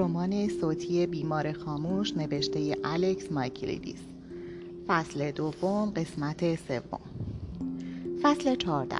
[0.00, 4.00] رمان صوتی بیمار خاموش نوشته الکس مایکلیدیس.
[4.86, 7.00] فصل دوم قسمت سوم.
[8.22, 8.96] فصل چهارده.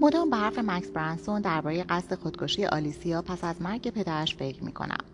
[0.00, 5.04] مدام به حرف مکس برانسون درباره قصد خودکشی آلیسیا پس از مرگ پدرش فکر می‌کنم.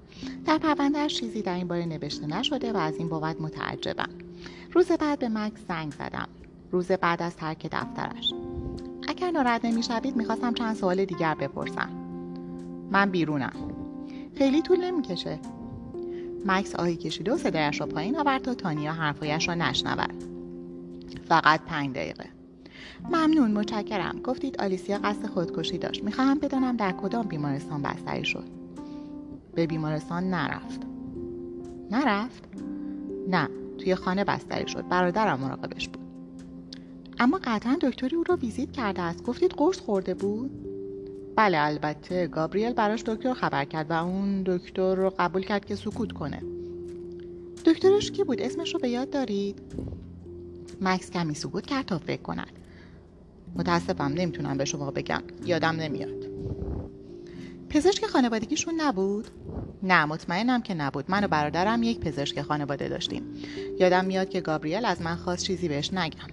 [0.46, 4.10] در پروندهاش چیزی در این باره نوشته نشده و از این بابت متعجبم.
[4.72, 6.28] روز بعد به مکس زنگ زدم.
[6.70, 8.32] روز بعد از ترک دفترش.
[9.08, 11.90] اگر ناراحت نمی‌شوید می‌خواستم چند سوال دیگر بپرسم.
[12.90, 13.52] من بیرونم.
[14.40, 15.38] خیلی طول نمی‌کشه.
[16.46, 20.24] مکس آهی کشید و صدایش را پایین آورد تا تانیا حرفایش را نشنود.
[21.28, 22.26] فقط پنج دقیقه.
[23.04, 24.20] ممنون متشکرم.
[24.24, 26.04] گفتید آلیسیا قصد خودکشی داشت.
[26.04, 28.44] می‌خواهم بدانم در کدام بیمارستان بستری شد.
[29.54, 30.80] به بیمارستان نرفت.
[31.90, 32.44] نرفت؟
[33.28, 33.48] نه
[33.78, 34.88] توی خانه بستری شد.
[34.88, 36.04] برادرم مراقبش بود.
[37.18, 39.22] اما قطعا دکتری او را ویزیت کرده است.
[39.22, 40.69] گفتید قرص خورده بود؟
[41.36, 46.12] بله البته گابریل براش دکتر خبر کرد و اون دکتر رو قبول کرد که سکوت
[46.12, 46.42] کنه.
[47.66, 49.60] دکترش کی بود؟ اسمش رو به یاد دارید؟
[50.80, 52.52] مکس کمی سکوت کرد تا فکر کند.
[53.56, 55.22] متاسفم نمی‌تونم به شما بگم.
[55.44, 56.26] یادم نمیاد.
[57.68, 59.28] پزشک خانوادگیشون نبود؟
[59.82, 61.04] نه مطمئنم که نبود.
[61.08, 63.22] من و برادرم یک پزشک خانواده داشتیم.
[63.80, 66.28] یادم میاد که گابریل از من خواست چیزی بهش نگم.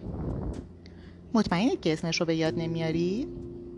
[1.34, 3.28] مطمئنید که اسمش رو به یاد نمیاری؟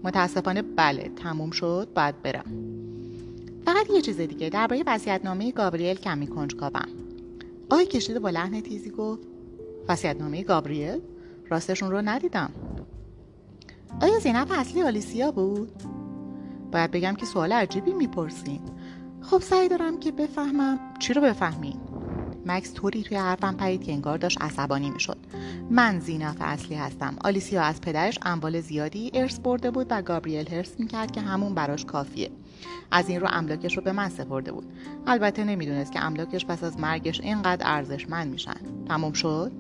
[0.04, 2.46] متاسفانه بله تموم شد باید برم.
[3.66, 6.88] فقط یه چیز دیگه درباره وصیتنامه گابریل کمی کنجکاوم.
[7.70, 9.28] آقای کشیده با لحن تیزی گفت
[9.88, 11.00] وصیتنامه گابریل؟
[11.50, 12.52] راستشون رو ندیدم.
[14.02, 15.72] آیا زینب اصلی آلیسیا بود؟
[16.72, 18.62] باید بگم که سوال عجیبی می‌پرسین.
[19.22, 20.80] خب سعی دارم که بفهمم.
[21.00, 21.78] چی رو بفهمین؟
[22.46, 25.18] مکس طوری توی حرفم پرید که انگار داشت عصبانی می‌شد.
[25.70, 27.16] من زینف اصلی هستم.
[27.24, 31.86] آلیسیا از پدرش اموال زیادی ارث برده بود و گابریل هرس می‌کرد که همون براش
[31.86, 32.32] کافیه.
[32.92, 34.66] از این رو املاکش رو به من سپرده بود.
[35.08, 38.58] البته نمی‌دونست که املاکش پس از مرگش اینقدر ارزشمند میشن.
[38.88, 39.52] تموم شد؟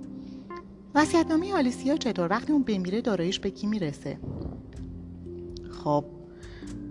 [0.96, 4.20] وصیتنامه آلیسیا چطور وقتی اون بمیره داراییش به کی می‌رسه؟
[5.84, 6.06] خب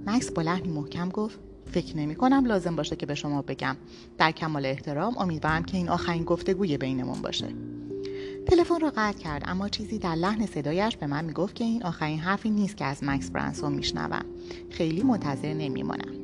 [0.07, 3.77] مکس با لحنی محکم گفت فکر نمی کنم لازم باشه که به شما بگم.
[4.19, 7.49] در کمال احترام امیدوارم که این آخرین گفتگوی بینمون باشه.
[8.47, 12.19] تلفن را قطع کرد اما چیزی در لحن صدایش به من می‌گفت که این آخرین
[12.19, 14.25] حرفی نیست که از مکس برانسون میشنوم.
[14.71, 16.15] خیلی منتظر نمیمانم.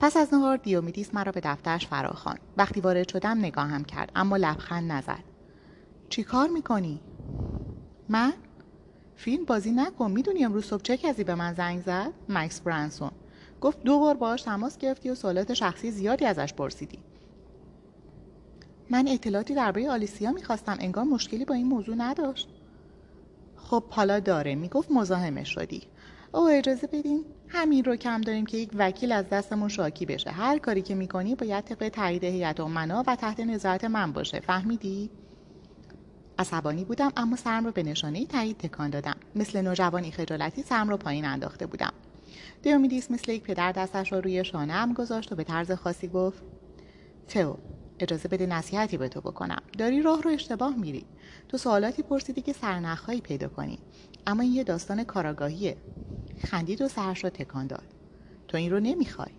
[0.00, 4.92] پس از نهار دیومیدیس مرا به دفترش فراخواند وقتی وارد شدم نگاهم کرد اما لبخند
[4.92, 5.24] نزد.
[6.08, 7.00] چی کار می‌کنی؟
[8.08, 8.32] من؟
[9.22, 10.10] فیلم بازی نکن.
[10.10, 13.10] می‌دونی امروز صبح چه کسی به من زنگ زد؟ مکس برانسون.
[13.60, 16.98] گفت دو بار باهاش تماس گرفتی و سوالات شخصی زیادی ازش پرسیدی.
[18.90, 20.76] من اطلاعاتی درباره آلیسیا می‌خواستم.
[20.80, 22.48] انگار مشکلی با این موضوع نداشت.
[23.56, 24.54] خب حالا داره.
[24.54, 25.82] می‌گفت مزاحمش شدی.
[26.34, 30.30] او اجازه بدین همین رو کم داریم که یک وکیل از دستمون شاکی بشه.
[30.30, 34.40] هر کاری که می‌کنی باید طبق تایید هیئت امنا و تحت نظارت من باشه.
[34.40, 35.10] فهمیدی؟
[36.38, 39.16] عصبانی بودم اما سرم رو به نشانه تایید تکان دادم.
[39.34, 41.92] مثل نوجوانی خجالتی سرم رو پایین انداخته بودم.
[42.62, 46.42] دیومیدیس مثل یک پدر دستش رو روی شانه هم گذاشت و به طرز خاصی گفت
[47.28, 47.58] تو
[47.98, 49.62] اجازه بده نصیحتی به تو بکنم.
[49.78, 51.04] داری راه رو اشتباه میری.
[51.48, 53.78] تو سوالاتی پرسیدی که سرنخهایی پیدا کنی.
[54.26, 55.76] اما این یه داستان کاراگاهیه.
[56.46, 57.94] خندید و سرش رو تکان داد.
[58.48, 59.32] تو این رو نمی‌خوای.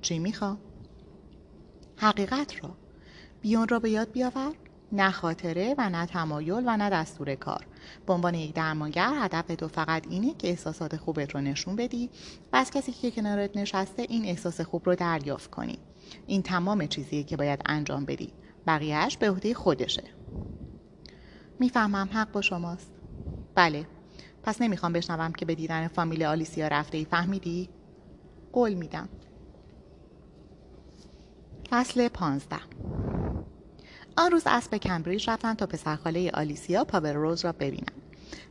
[0.00, 0.56] چی میخوا؟
[1.96, 2.76] حقیقت را
[3.40, 4.52] بیان را به یاد بیاور.
[4.94, 7.66] نه خاطره و نه تمایل و نه دستور کار.
[8.06, 12.10] به عنوان یک درمانگر هدف تو فقط اینه که احساسات خوبت رو نشون بدی
[12.52, 15.78] و از کسی که کنارت نشسته این احساس خوب رو دریافت کنی.
[16.26, 18.32] این تمام چیزیه که باید انجام بدی.
[18.66, 20.04] بقیهش به عهده خودشه.
[21.60, 22.90] می‌فهمم حق با شماست.
[23.54, 23.86] بله.
[24.42, 27.68] پس نمی‌خوام بشنوم که به دیدن فامیل آلیسیا رفته ای فهمیدی؟
[28.52, 29.08] قول میدم.
[31.70, 32.60] فصل پانزده.
[34.16, 37.92] آن روز اسب کمبریج رفتن تا پسرخاله آلیسیا پاور روز را ببینم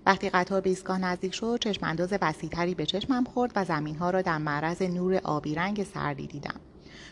[0.05, 4.21] وقتی قطار به ایستگاه نزدیک شد چشم انداز وسیعتری به چشمم خورد و زمینها را
[4.21, 6.55] در معرض نور آبی رنگ سردی دیدم.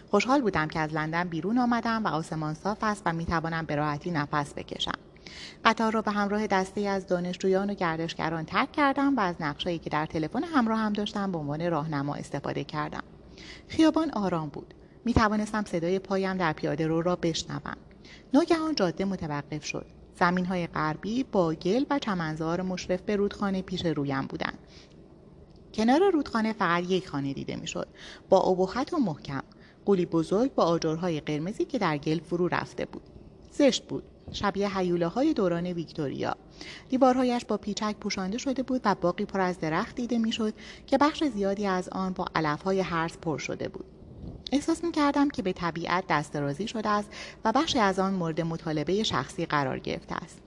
[0.09, 4.11] خوشحال بودم که از لندن بیرون آمدم و آسمان صاف است و می‌توانم به راحتی
[4.11, 4.99] نفس بکشم.
[5.65, 9.89] قطار را به همراه دسته از دانشجویان و گردشگران ترک کردم و از نقشهایی که
[9.89, 13.03] در تلفن همراه هم داشتم به عنوان راهنما استفاده کردم.
[13.67, 14.73] خیابان آرام بود.
[15.05, 17.77] می توانستم صدای پایم در پیاده رو را بشنوم.
[18.33, 19.85] ناگهان جاده متوقف شد.
[20.19, 24.57] زمین های غربی با گل و چمنزار مشرف به رودخانه پیش رویم بودند.
[25.73, 27.87] کنار رودخانه فقط یک خانه دیده می‌شد.
[28.29, 29.43] با ابهت و محکم.
[29.85, 33.03] قولی بزرگ با آجرهای قرمزی که در گل فرو رفته بود.
[33.51, 34.03] زشت بود.
[34.31, 36.35] شبیه حیوله های دوران ویکتوریا.
[36.89, 40.53] دیوارهایش با پیچک پوشانده شده بود و باقی پر از درخت دیده می‌شد
[40.87, 43.85] که بخش زیادی از آن با علفهای هرز پر شده بود.
[44.51, 47.09] احساس می کردم که به طبیعت دست شده است
[47.45, 50.39] و بخشی از آن مورد مطالبه شخصی قرار گرفته است.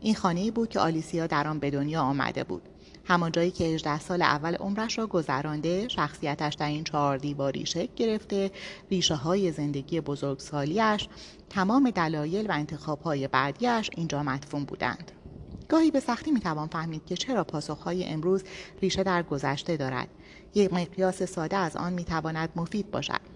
[0.00, 2.62] این خانه بود که آلیسیا در آن به دنیا آمده بود.
[3.04, 7.94] همان جایی که 18 سال اول عمرش را گذرانده شخصیتش در این چهار دیواری شکل
[7.96, 8.50] گرفته
[8.90, 11.08] ریشه های زندگی بزرگسالیش
[11.50, 15.12] تمام دلایل و انتخاب های بعدیش اینجا مدفون بودند.
[15.68, 18.44] گاهی به سختی می‌توان فهمید که چرا پاسخهای امروز
[18.82, 20.08] ریشه در گذشته دارد.
[20.54, 23.33] یک مقیاس ساده از آن می‌تواند مفید باشد.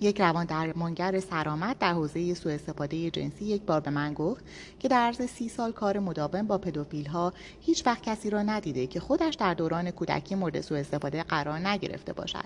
[0.00, 4.44] یک روان درمانگر سرآمد در حوزه سوء استفاده جنسی یک بار به من گفت
[4.78, 8.86] که در عرض سی سال کار مداوم با پدوفیل ها هیچ وقت کسی را ندیده
[8.86, 12.44] که خودش در دوران کودکی مورد سوء استفاده قرار نگرفته باشد.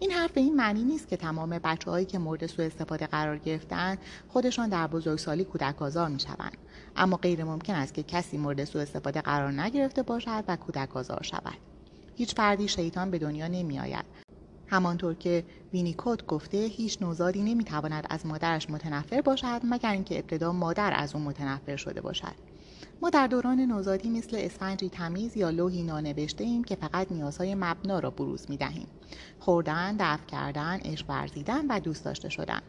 [0.00, 3.38] این حرف به این معنی نیست که تمام بچه هایی که مورد سوء استفاده قرار
[3.38, 3.98] گرفتن
[4.28, 6.56] خودشان در بزرگسالی کودک آزار می شوند
[6.96, 11.22] اما غیر ممکن است که کسی مورد سوء استفاده قرار نگرفته باشد و کودک آزار
[11.22, 11.58] شود.
[12.16, 14.23] هیچ فردی شیطان به دنیا نمی آید
[14.66, 20.92] همانطور که وینیکوت گفته هیچ نوزادی نمی‌تواند از مادرش متنفر باشد مگر اینکه ابتدا مادر
[20.96, 22.34] از او متنفر شده باشد
[23.02, 27.98] ما در دوران نوزادی مثل اسفنجی تمیز یا لوحی نانوشته ایم که فقط نیازهای مبنا
[27.98, 28.86] را بروز می دهیم.
[29.38, 32.60] خوردن، دفع کردن، عشق ورزیدن و دوست داشته شدن.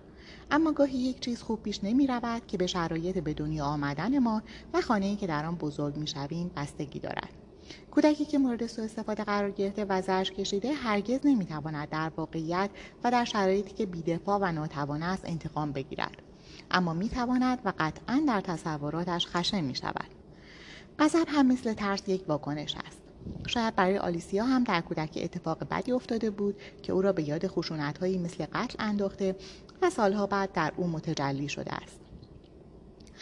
[0.51, 4.41] اما گاهی یک چیز خوب پیش نمی رود که به شرایط به دنیا آمدن ما
[4.73, 7.44] و خانه‌ای که در آن بزرگ می شویم بستگی دارد.
[7.91, 12.69] کودکی که مورد سوء استفاده قرار گرفته و زرش کشیده هرگز نمی‌تواند در واقعیت
[13.03, 16.21] و در شرایطی که بیدفاع و ناتوان است انتقام بگیرد
[16.71, 20.09] اما می‌تواند و قطعا در تصوراتش خشن می شود.
[20.99, 23.01] غضب هم مثل ترس یک واکنش است.
[23.47, 27.47] شاید برای آلیسیا هم در کودکی اتفاق بدی افتاده بود که او را به یاد
[27.47, 29.35] خشونت هایی مثل قتل انداخته
[29.81, 32.04] و سالها بعد در او متجلی شده است.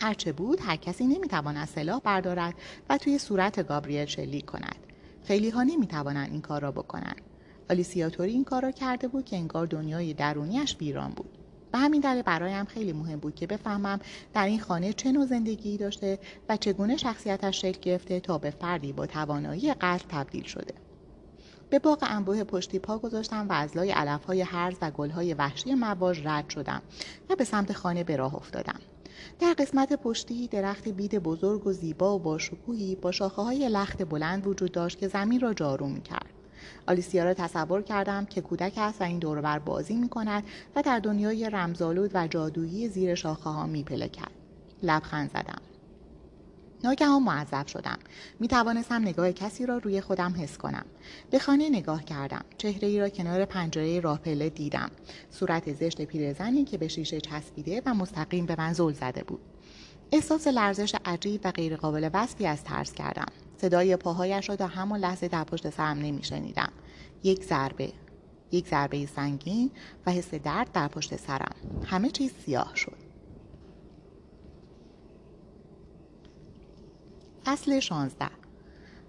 [0.03, 2.53] هرچه بود هر کسی نمی‌تواند سلاح بردارد
[2.89, 4.75] و توی صورت گابریل شلیک کند.
[5.23, 7.21] خیلی ها نمی‌توانند این کار را بکنند.
[7.69, 11.37] آلیسیا توری این کار را کرده بود که انگار دنیای درونیش ویران بود.
[11.73, 13.99] و همین دلیل برایم خیلی مهم بود که بفهمم
[14.33, 16.19] در این خانه چه نوع زندگی داشته
[16.49, 20.73] و چگونه شخصیتش شکل گرفته تا به فردی با توانایی قتل تبدیل شده.
[21.69, 26.21] به باغ انبوه پشتی پا گذاشتم و از لای علفهای هرز و گلهای وحشی مواج
[26.25, 26.81] رد شدم
[27.29, 28.79] و به سمت خانه به راه افتادم.
[29.39, 34.03] در قسمت پشتی درخت بید بزرگ و زیبا و با شکوهی با شاخه های لخت
[34.03, 36.29] بلند وجود داشت که زمین را جارو می کرد.
[36.87, 40.43] آلیسیا را تصور کردم که کودک است و این دوربر بازی می کند
[40.75, 44.31] و در دنیای رمزالود و جادویی زیر شاخه ها می پلکد.
[44.83, 45.72] لبخند زدم.
[46.83, 47.97] ناگهان معذب شدم.
[48.39, 50.85] می توانستم نگاه کسی را روی خودم حس کنم.
[51.31, 52.45] به خانه نگاه کردم.
[52.57, 54.91] چهره ای را کنار پنجره راه پله دیدم.
[55.29, 59.41] صورت زشت پیرزنی که به شیشه چسبیده و مستقیم به من زل زده بود.
[60.11, 63.31] احساس لرزش عجیب و غیرقابل وصفی از ترس کردم.
[63.57, 66.71] صدای پاهایش را تا همان لحظه در پشت سرم نمیشنیدم.
[67.23, 67.93] یک ضربه.
[68.51, 69.71] یک ضربه سنگین
[70.05, 71.55] و حس درد در پشت سرم.
[71.85, 73.02] همه چیز سیاه شد.
[77.45, 78.25] فصل 16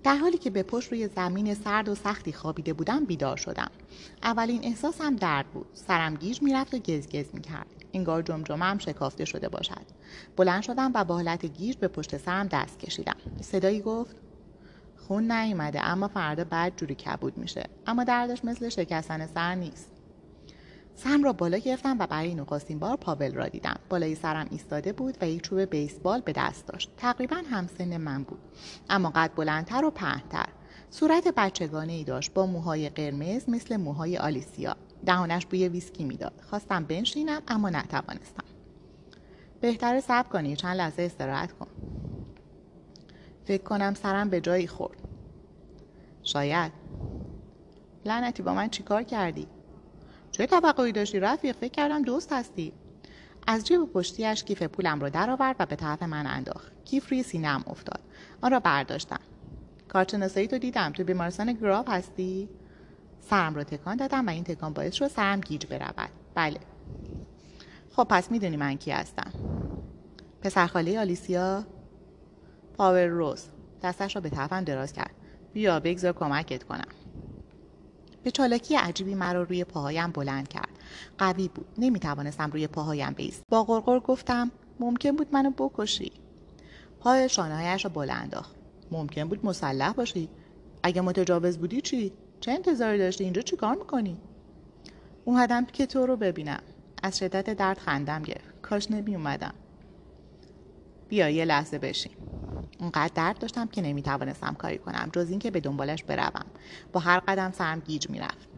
[0.02, 3.70] در حالی که به پشت روی زمین سرد و سختی خوابیده بودم بیدار شدم.
[4.22, 5.66] اولین احساسم درد بود.
[5.74, 7.66] سرم گیج می‌رفت و گزگز می‌کرد.
[7.92, 9.86] انگار جمجمم شکافته شده باشد.
[10.36, 13.16] بلند شدم و با حالت گیج به پشت سرم دست کشیدم.
[13.40, 14.16] صدایی گفت
[14.96, 17.64] خون نیومده اما فردا بعد جوری کبود میشه.
[17.86, 19.93] اما دردش مثل شکستن سر نیست.
[20.96, 23.76] سم را بالا گرفتم و برای نخستین بار پاول را دیدم.
[23.88, 26.90] بالای سرم ایستاده بود و یک چوب بیسبال به دست داشت.
[26.96, 28.38] تقریبا همسن من بود.
[28.90, 30.48] اما قد بلندتر و پهنتر.
[30.90, 34.76] صورت بچگانه ای داشت با موهای قرمز مثل موهای آلیسیا.
[35.06, 36.32] دهانش بوی ویسکی می‌داد.
[36.50, 38.44] خواستم بنشینم اما نتوانستم.
[39.60, 40.56] بهتر صبر کنی.
[40.56, 41.66] چند لحظه استراحت کن.
[43.44, 44.98] فکر کنم سرم به جایی خورد.
[46.22, 46.72] شاید.
[48.04, 49.46] لعنتی با من چیکار کردی؟
[50.34, 52.72] چه توقعی داشتی؟ رفیق فکر کردم دوست هستی.
[53.46, 56.72] از جیب پشتیش کیف پولم رو درآورد و به طرف من انداخت.
[56.84, 58.00] کیف روی سینهام افتاد.
[58.40, 59.20] آن را برداشتم.
[59.88, 60.92] کارشناسایی تو دیدم.
[60.92, 62.48] تو بیمارستان گراف هستی؟
[63.20, 66.10] سرم را تکان دادم و این تکان باعث شد سرم گیج برود.
[66.34, 66.60] بله.
[67.90, 69.32] خب پس می‌دونی من کی هستم.
[70.42, 71.64] پسرخاله آلیسیا
[72.76, 73.44] پاور روز
[73.82, 75.14] دستش را به طرفم دراز کرد.
[75.52, 77.03] بیا بگذار کمکت کنم.
[78.24, 80.68] به چالاکی عجیبی مرا روی پاهایم بلند کرد.
[81.18, 81.66] قوی بود.
[81.78, 83.42] نمی‌توانستم روی پاهایم بیست.
[83.48, 84.50] با غرغر گفتم
[84.80, 86.12] ممکن بود منو بکشی.
[87.00, 88.54] پای شانههایش را بالا انداخت.
[88.90, 90.28] ممکن بود مسلح باشی.
[90.82, 94.16] اگه متجاوز بودی چی؟ چه انتظاری داشتی؟ اینجا چی کار می‌کنی؟
[95.24, 96.62] اومدم که تو رو ببینم.
[97.02, 98.60] از شدت درد خندم گرفت.
[98.62, 99.54] کاش نمی اومدم
[101.14, 102.12] بیا یه لحظه بشین.
[102.80, 106.46] اونقدر درد داشتم که نمی‌توانستم کاری کنم جز اینکه به دنبالش بروم.
[106.92, 108.48] با هر قدم سرم گیج می‌رفت.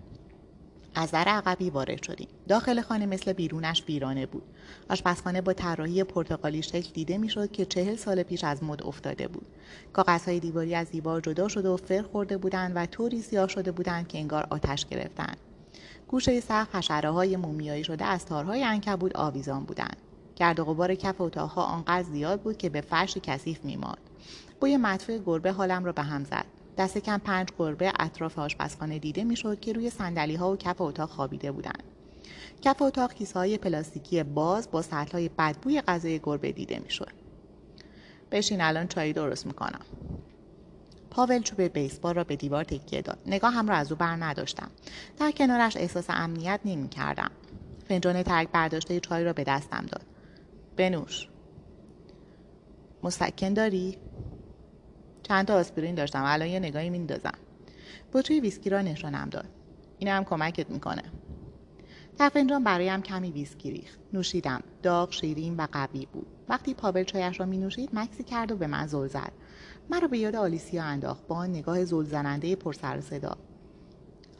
[0.94, 2.28] از در عقبی وارد شدیم.
[2.48, 4.42] داخل خانه مثل بیرونش ویرانه بود.
[4.90, 9.46] آشپزخانه با طراحی پرتغالی شکل دیده می‌شد که چهل سال پیش از مد افتاده بود.
[9.92, 14.08] کاغذهای دیواری از دیوار جدا شده و فر خورده بودند و طوری سیاه شده بودند
[14.08, 15.36] که انگار آتش گرفتند.
[16.08, 19.96] گوشه سقف حشره های مومیایی شده از تارهای انکبود آویزان بودند.
[20.36, 23.98] گرد و غبار کف اتاقها آنقدر زیاد بود که به فرش کثیف میماد
[24.60, 26.44] بوی مدفوع گربه حالم را به هم زد.
[26.78, 31.10] دست کم پنج گربه اطراف آشپزخانه دیده می‌شد که روی سندلی ها و کف اتاق
[31.10, 31.82] خوابیده بودند.
[32.62, 37.12] کف اتاق کیسه های پلاستیکی باز با سطل های بدبوی غذای گربه دیده می‌شد.
[38.30, 39.80] بشین الان چایی درست می‌کنم.
[41.10, 43.18] پاول چوب بیسبال را به دیوار تکیه داد.
[43.26, 44.70] نگاه هم را از او بر نداشتم.
[45.18, 47.30] در کنارش احساس امنیت نمی کردم
[47.88, 50.15] فنجان ترک برداشته چای را به دستم داد.
[50.76, 51.28] بنوش.
[53.02, 53.98] مسکن داری؟
[55.22, 56.22] چند تا آسپرین داشتم.
[56.24, 57.38] الان یه نگاهی میندازم.
[58.12, 59.48] بطری ویسکی را نشانم داد.
[59.98, 61.02] این هم کمکت می‌کنه.
[62.18, 64.00] در فنجان برایم کمی ویسکی ریخت.
[64.12, 64.62] نوشیدم.
[64.82, 66.26] داغ شیرین و قوی بود.
[66.48, 69.32] وقتی پاول چایش را می نوشید مکسی کرد و به من زل زد.
[69.90, 73.36] مرا به یاد آلیسیا انداخت با نگاه زل زننده پر سر صدا.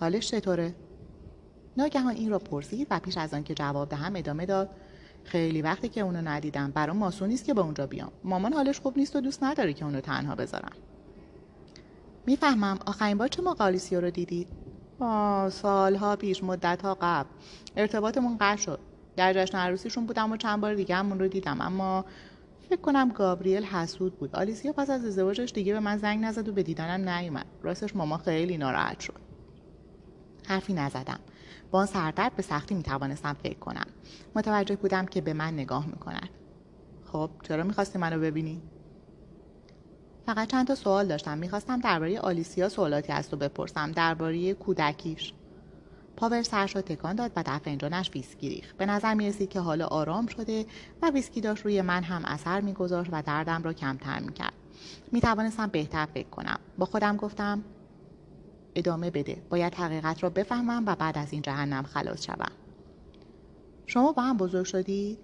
[0.01, 0.75] حالش چطوره؟
[1.77, 4.71] ناگهان این را پرسید و پیش از آنکه جواب دهم ادامه داد
[5.27, 6.71] خیلی وقتی که اونو ندیدم.
[6.71, 8.13] برام ماسون نیست که به اونجا بیام.
[8.25, 10.73] مامان حالش خوب نیست و دوست نداره که اونو تنها بذارم.
[12.27, 12.79] می‌فهمم.
[12.87, 14.49] آخرین بار چه موقع آلیسیا رو دیدید؟
[15.01, 17.29] آه سالها پیش مدتها قبل.
[17.77, 18.81] ارتباطمون قطع شد.
[19.17, 21.61] در جشن عروسیشون بودم و چند بار دیگه همون رو دیدم.
[21.61, 22.05] اما
[22.69, 24.37] فکر کنم گابریل حسود بود.
[24.37, 27.47] آلیسیا پس از ازدواجش دیگه به من زنگ نزد و به دیدنم نیومد.
[27.63, 29.21] راستش ماما خیلی ناراحت شد.
[30.47, 31.21] حرفی نزدم.
[31.77, 33.87] آن سردرد به سختی می توانستم فکر کنم.
[34.35, 36.29] متوجه بودم که به من نگاه می‌کند.
[37.13, 38.63] خب چرا می‌خواستی منو ببینی؟
[40.27, 41.39] فقط چند تا سوال داشتم.
[41.39, 43.93] می‌خواستم درباره آلیسیا سوالاتی از تو بپرسم.
[43.93, 45.33] درباره کودکیش.
[46.17, 48.77] پاول سرش را تکان داد و در فنجانش ویسکی ریخت.
[48.77, 50.67] به نظر می‌رسید که حالا آرام شده
[51.03, 54.53] و ویسکی داشت روی من هم اثر میگذاشت و دردم را کمتر می‌کرد.
[55.13, 56.59] می‌توانستم بهتر فکر کنم.
[56.79, 57.65] با خودم گفتم
[58.77, 59.43] ادامه بده.
[59.51, 62.53] باید حقیقت را بفهمم و بعد از این جهنم خلاص شوم.
[63.87, 65.19] شما با هم بزرگ شدید؟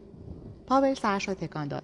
[0.67, 1.83] پاول سرش را تکان داد.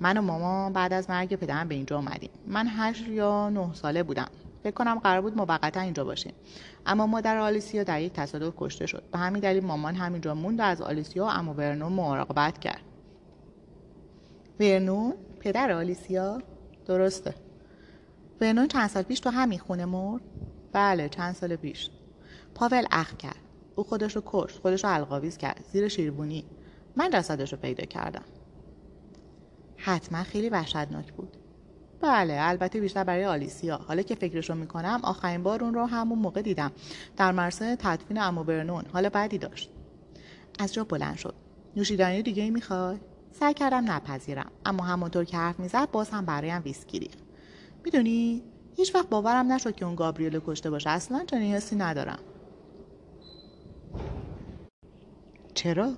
[0.00, 4.02] من و ماما بعد از مرگ پدرم به اینجا آمدیم من هشت یا نه ساله
[4.02, 4.28] بودم.
[4.62, 6.32] فکر کنم قرار بود موقتا اینجا باشیم.
[6.86, 9.02] اما مادر آلیسیا در یک تصادف کشته شد.
[9.12, 12.82] به همین دلیل مامان همینجا موند و از آلیسیا و امو ورنون مراقبت کرد.
[14.60, 16.42] ورنون پدر آلیسیا؟
[16.86, 17.34] درسته.
[18.40, 20.22] ورنون چند سال پیش تو همین خونه مرد؟
[20.72, 21.90] بله چند سال پیش.
[22.54, 23.36] پاول اخ کرد.
[23.76, 25.64] او خودش رو کشت خودش رو القاویز کرد.
[25.72, 26.44] زیر شیربونی.
[26.96, 28.24] من جسدش رو پیدا کردم.
[29.76, 31.36] حتما خیلی وحشتناک بود.
[32.00, 33.76] بله البته بیشتر برای آلیسیا.
[33.76, 36.72] حالا که فکرش رو می‌کنم آخرین بار اون رو همون موقع دیدم.
[37.16, 39.70] در مرسه تدفین امو برنون حال بعدی داشت.
[40.58, 41.34] از جا بلند شد.
[41.76, 42.96] نوشیدنی دیگه ای می‌خوای؟
[43.32, 44.50] سعی کردم نپذیرم.
[44.66, 47.18] اما همونطور که حرف می‌زد باز هم برایم ویسکی ریخت
[47.84, 48.42] می‌دونی
[48.76, 50.90] هیچ وقت باورم نشد که اون گابریل کشته باشه.
[50.90, 52.18] اصلا چنین حسی ندارم.
[55.54, 55.92] چرا؟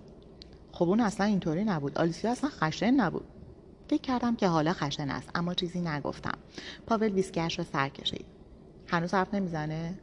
[0.73, 1.99] خب اون اصلا اینطوری نبود.
[1.99, 3.25] آلیسیا اصلا خشن نبود.
[3.88, 6.38] فکر کردم که حالا خشن است اما چیزی نگفتم.
[6.87, 8.26] پاول ویسکیش را سر کشید.
[8.87, 9.99] هنوز حرف نمی‌زنه؟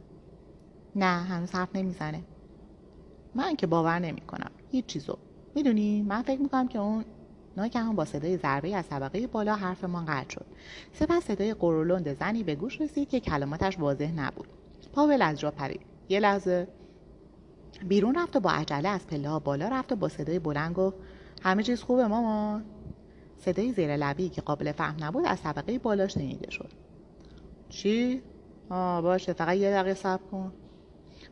[0.96, 2.24] نه هنوز حرف نمی‌زنه.
[3.34, 5.18] من که باور نمی کنم هیچ چیزو.
[5.54, 7.04] می‌دونی؟ من فکر می‌کنم که اون
[7.56, 10.46] ناگهان با صدای ضربه از طبقه بالا حرفمان قطع شد.
[10.92, 14.48] سپس صدای قرولند زنی به گوش رسید که کلماتش واضح نبود.
[14.92, 15.80] پاول از جا پرید.
[16.08, 16.68] یه لحظه
[17.88, 20.96] بیرون رفت و با عجله از پله بالا رفت و با صدای بلند گفت
[21.42, 22.64] همه چیز خوبه مامان؟
[23.38, 26.70] صدای زیر لبی که قابل فهم نبود از طبقه بالا شنیده شد.
[27.68, 28.22] چی؟
[28.70, 30.52] آه باشه فقط یه دقیقه صبر کن.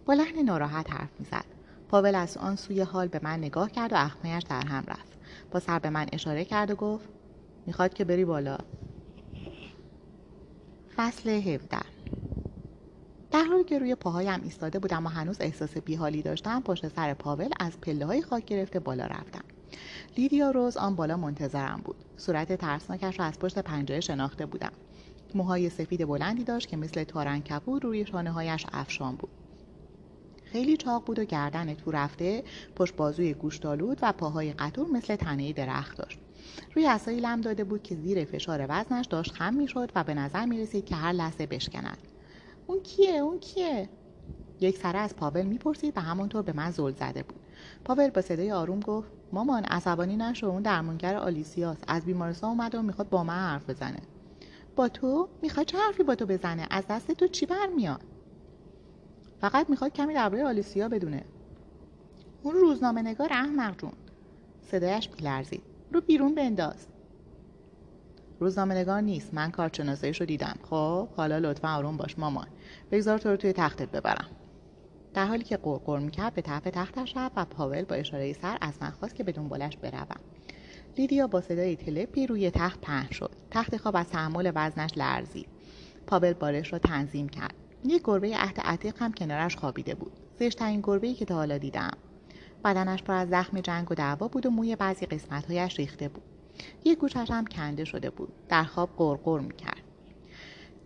[0.07, 1.45] با لحن ناراحت حرف می‌زد.
[1.89, 5.10] پاول از آن سوی حال به من نگاه کرد و اخمهش در هم رفت.
[5.51, 7.09] با سر به من اشاره کرد و گفت
[7.67, 8.59] می‌خواد که بری بالا.
[10.97, 11.79] فصل 17
[13.31, 17.49] در حالی که روی پاهایم ایستاده بودم و هنوز احساس بیحالی داشتم پشت سر پاول
[17.61, 19.45] از پله های خاک گرفته بالا رفتم.
[20.17, 21.97] لیدیا روز آن بالا منتظرم بود.
[22.17, 24.73] صورت ترسناکش را از پشت پنجره شناخته بودم.
[25.35, 29.31] موهای سفید بلندی داشت که مثل تارن کپور روی شانه هایش افشان بود.
[30.53, 32.45] خیلی چاق بود و گردن تو رفته
[32.77, 36.19] پشت بازوی گوشتالود و پاهای قطور مثل تنه درخت داشت.
[36.75, 40.45] روی اسایی لم داده بود که زیر فشار وزنش داشت خم می‌شد و به نظر
[40.45, 41.99] می رسید که هر لحظه بشکند.
[42.67, 43.89] اون کیه؟ اون کیه؟
[44.61, 47.41] یک سره از پاول می‌پرسید و همانطور به من زل زده بود.
[47.85, 52.83] پاول با صدای آروم گفت مامان عصبانی نشو اون درمانگر آلیسیاس از بیمارستان اومده و
[52.83, 54.01] می‌خواد با من حرف بزنه.
[54.77, 58.10] با تو؟ می‌خواد چه حرفی با تو بزنه؟ از دست تو چی برمیاد؟
[59.41, 61.25] فقط می‌خواد کمی درباره آلیسیا بدونه.
[62.43, 63.93] اون روزنامه نگار احمق جون.
[64.63, 66.87] صدایش میلرزید رو بیرون بنداز.
[68.41, 69.35] روزنامه نگار نیست.
[69.35, 70.57] من کارشناسیش رو دیدم.
[70.63, 72.47] خب حالا لطفا آروم باش مامان.
[72.91, 74.29] بگذار تو رو توی تختت ببرم.
[75.15, 78.75] در حالی که قرقر می‌کرد به طرف تختش رفت و پاول با اشاره سر از
[78.81, 80.21] من خواست که به دنبالش بروم.
[80.99, 83.31] لیدیا با صدای تلپی روی تخت پهن شد.
[83.51, 85.49] تخت خواب از تحمل وزنش لرزید.
[86.07, 87.55] پاول بارش را تنظیم کرد.
[87.85, 90.13] یک گربه عهد عتیق هم کنارش خوابیده بود.
[90.41, 91.91] زشتترین گربه ای که تا حالا دیدم.
[92.65, 96.23] بدنش پر از زخم جنگ و دعوا بود و موی بعضی قسمتهایش ریخته بود.
[96.85, 98.33] یک گوشش هم کنده شده بود.
[98.49, 99.83] در خواب قرقر می‌کرد.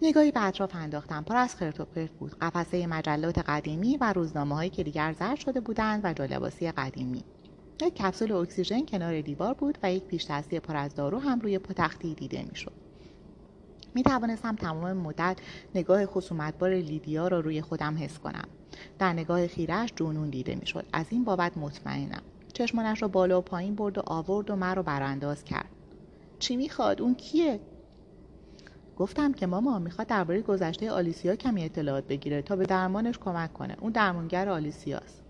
[0.02, 1.22] نگاهی به اطراف انداختم.
[1.22, 2.38] پر از خرت و پرت بود.
[2.38, 7.24] قفسه مجلات قدیمی و روزنامه هایی که دیگر زرد شده بودند و جالباسی قدیمی.
[7.82, 12.14] یک کپسول اکسیژن کنار دیوار بود و یک پیش پر از دارو هم روی پتختی
[12.14, 12.83] دیده می‌شد.
[13.94, 15.36] می توانستم تمام مدت
[15.74, 18.48] نگاه خصومتبار لیدیا را روی خودم حس کنم.
[18.98, 20.86] در نگاه خیرش جنون دیده می‌شد.
[20.92, 22.22] از این بابت مطمئنم.
[22.52, 25.68] چشمانش را بالا و پایین برد و آورد و مرا برانداز کرد.
[26.38, 27.60] چی می‌خواد؟ اون کیه؟
[28.96, 33.76] گفتم که ماما می‌خواد درباره گذشته آلیسیا کمی اطلاعات بگیره تا به درمانش کمک کنه.
[33.80, 35.23] اون درمانگر آلیسیاست.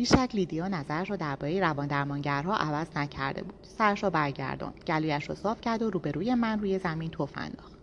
[0.00, 3.54] بیشک لیدیا نظرش را درباره روان درمانگرها عوض نکرده بود.
[3.62, 7.78] سرش را برگرداند گلویش را صاف کرد و روبروی من روی زمین تف انداخت.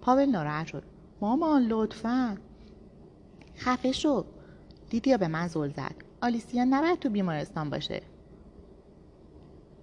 [0.00, 0.82] پاول ناراحت شد.
[1.20, 2.36] مامان لطفا.
[3.56, 4.24] خفه شو.
[4.92, 5.94] لیدیا به من زل زد.
[6.22, 8.02] آلیسیا نباید تو بیمارستان باشه.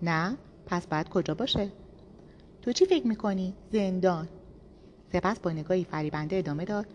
[0.02, 1.72] نه؟ پس باید کجا باشه؟
[2.62, 4.28] تو چی فکر می‌کنی؟ زندان.
[5.14, 6.88] سپس با نگاهی فریبنده ادامه داد.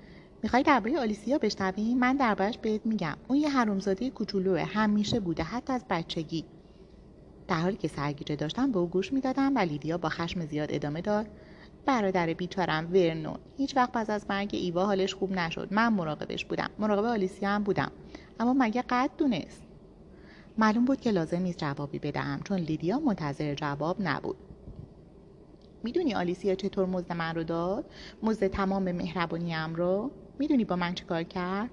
[0.44, 3.16] می‌خوای درباره آلیسیا بشنوی؟ من دربارش بهت میگم.
[3.28, 4.64] اون یه حرومزاده کوچولوه.
[4.64, 6.44] همیشه بوده حتی از بچگی.
[7.48, 11.00] در حالی که سرگیجه داشتم به او گوش می‌دادم و لیدیا با خشم زیاد ادامه
[11.00, 11.26] داد.
[11.86, 13.38] برادر بیچارم ورنون.
[13.56, 15.68] هیچ وقت پس از مرگ ایوا حالش خوب نشد.
[15.70, 16.70] من مراقبش بودم.
[16.78, 17.90] مراقب آلیسیا هم بودم.
[18.40, 19.62] اما مگه قد دونست؟
[20.58, 24.36] معلوم بود که لازم نیست جوابی بدهم چون لیدیا منتظر جواب نبود.
[25.82, 27.84] می‌دونی آلیسیا چطور مزد من رو داد؟
[28.22, 31.70] مزد تمام مهربانیم رو؟ می‌دونی با من چیکار کرد؟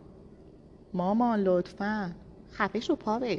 [0.93, 2.15] مامان لطفا.
[2.51, 3.37] خفه شو پاول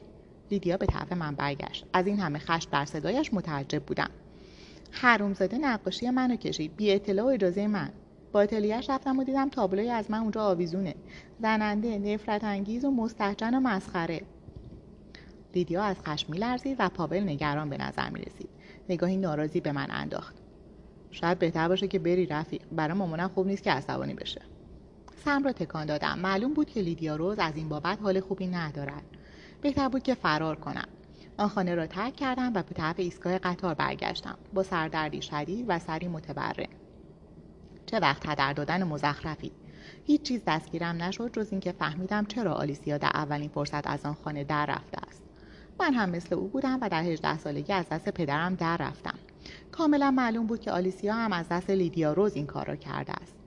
[0.51, 1.87] لیدیا به طرف من برگشت.
[1.93, 4.11] از این همه خشم در صدایش متعجب بودم.
[4.91, 6.77] حرومزاده نقاشی منو کشید.
[6.77, 7.91] بی اطلاع و اجازه من.
[8.33, 10.95] به آتلیه‌ش رفتم و دیدم تابلوی از من اونجا آویزونه.
[11.43, 14.23] زننده نفرت انگیز و مستهجن و مسخره.
[15.55, 18.49] لیدیا از خشم میلرزید و پاول نگران به نظر می رسید
[18.89, 20.37] نگاهی ناراضی به من انداخت.
[21.11, 22.63] شاید بهتر باشه که بری رفیق.
[22.73, 24.43] برای مامانم خوب نیست که عصبانی بشه.
[25.25, 26.19] سم را تکان دادم.
[26.19, 29.05] معلوم بود که لیدیا روز از این بابت حال خوبی ندارد.
[29.61, 30.89] بهتر بود که فرار کنم.
[31.39, 34.39] آن خانه را ترک کردم و به طرف ایستگاه قطار برگشتم.
[34.55, 36.69] با سردردی شدید و سری متبره
[37.87, 39.53] چه وقت هدر دادن مزخرفی؟
[40.05, 44.45] هیچ چیز دستگیرم نشد جز اینکه فهمیدم چرا آلیسیا در اولین فرصت از آن خانه
[44.45, 45.23] در رفته است.
[45.81, 49.19] من هم مثل او بودم و در هجده سالگی از دست پدرم در رفتم.
[49.73, 53.42] کاملا معلوم بود که آلیسیا هم از دست لیدیا رز این کار را کرده است.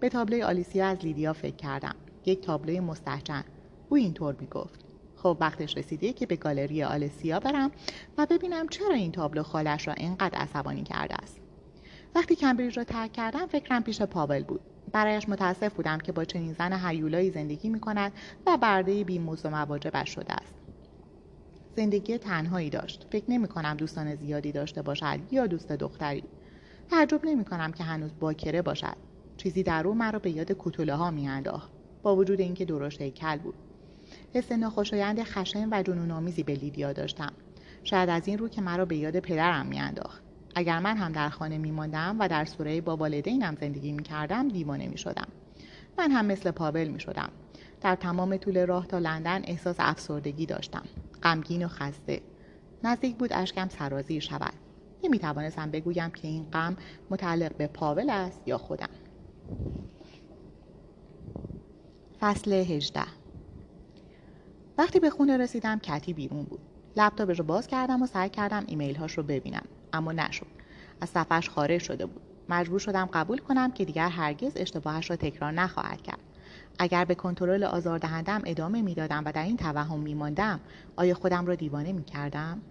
[0.00, 1.94] به تابلوی آلیسیا از لیدیا فکر کردم.
[2.26, 3.44] یک تابلوی مستهجن
[3.88, 4.84] او اینطور می‌گفت.
[5.16, 7.70] خب وقتش رسیده که به گالری آلیسیا برم
[8.18, 11.40] و ببینم چرا این تابلو خاله‌ش را اینقدر عصبانی کرده است.
[12.14, 14.60] وقتی کمبریج را ترک کردم فکرم پیش پاول بود.
[14.92, 18.12] برایش متاسف بودم که با چنین زن هیولایی زندگی می کند
[18.46, 20.54] و برده بی و مواجبش شده است.
[21.76, 23.06] زندگی تنهایی داشت.
[23.10, 26.24] فکر نمی کنم دوستان زیادی داشته باشد یا دوست دختری.
[26.90, 29.09] تعجب نمی کنم که هنوز باکره باشد.
[29.40, 31.70] چیزی در او مرا به یاد کوتوله ها میانداخت
[32.02, 33.54] با وجود اینکه درشت کل بود.
[34.34, 37.32] حس ناخوشایند خشن و جنونآمیزی به لیدیا داشتم.
[37.84, 40.22] شاید از این رو که مرا به یاد پدرم میانداخت.
[40.54, 45.28] اگر من هم در خانه میماندم و در سوره با والدینم زندگی می‌کردم دیوانه می‌شدم.
[45.98, 47.30] من هم مثل پابل می‌شدم.
[47.80, 50.84] در تمام طول راه تا لندن احساس افسردگی داشتم.
[51.22, 52.20] غمگین و خسته.
[52.84, 54.54] نزدیک بود اشکم سرازیر شود.
[55.04, 56.76] نمی‌توانستم بگویم که این غم
[57.10, 58.88] متعلق به پاول است یا خودم.
[62.20, 63.02] فصل 18
[64.78, 66.60] وقتی به خونه رسیدم کتی بیرون بود.
[66.96, 70.46] لپتاپش رو باز کردم و سعی کردم ایمیل هاش رو ببینم اما نشد.
[71.00, 72.22] از صفحش خارج شده بود.
[72.48, 76.18] مجبور شدم قبول کنم که دیگر هرگز اشتباهش را تکرار نخواهد کرد.
[76.78, 80.60] اگر به کنترل آزاردهندم ادامه می‌دادم و در این توهم میماندم
[80.96, 82.62] آیا خودم را دیوانه می‌کردم؟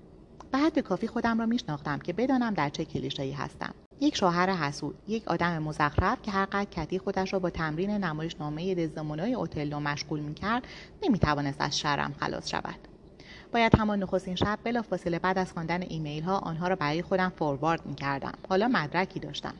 [0.76, 3.74] به کافی خودم را میشناختم که بدانم در چه کلیشه‌ای هستم.
[4.02, 8.76] یک شوهر حسود یک آدم مزخرف که هر قدر کتی خودش را با تمرین نمایشنامه
[8.76, 10.68] دزدمونای اوتلو مشغول می‌کرد
[11.04, 12.80] نمی‌توانست از شرم خلاص شود.
[13.54, 17.86] باید همان نخستین شب بلافاصله بعد از خواندن ایمیل ها آنها را برای خودم فوروارد
[17.86, 19.54] می کردم حالا مدرکی داشتم.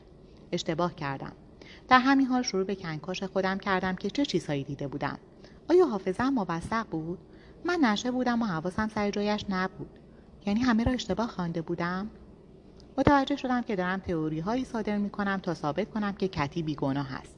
[0.52, 1.32] اشتباه کردم.
[1.88, 5.18] در همین حال شروع به کنکاش خودم کردم که چه چیزهایی دیده بودم.
[5.70, 7.18] آیا حافظم موثق بود؟
[7.64, 9.90] من نشه بودم و حواسم سر جایش نبود.
[10.46, 12.10] یعنی همه را اشتباه خوانده بودم؟
[12.98, 17.14] متوجه شدم که دارم تئوری هایی صادر می کنم تا ثابت کنم که کتی بیگناه
[17.14, 17.34] است.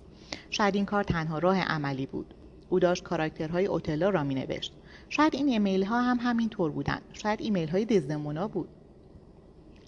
[0.50, 2.34] شاید این کار تنها راه عملی بود.
[2.68, 4.72] او داشت کاراکترهای اوتلا را می نوشت
[5.08, 7.02] شاید این ایمیل ها هم همین طور بودند.
[7.12, 8.68] شاید ایمیل های دزدمونا بود.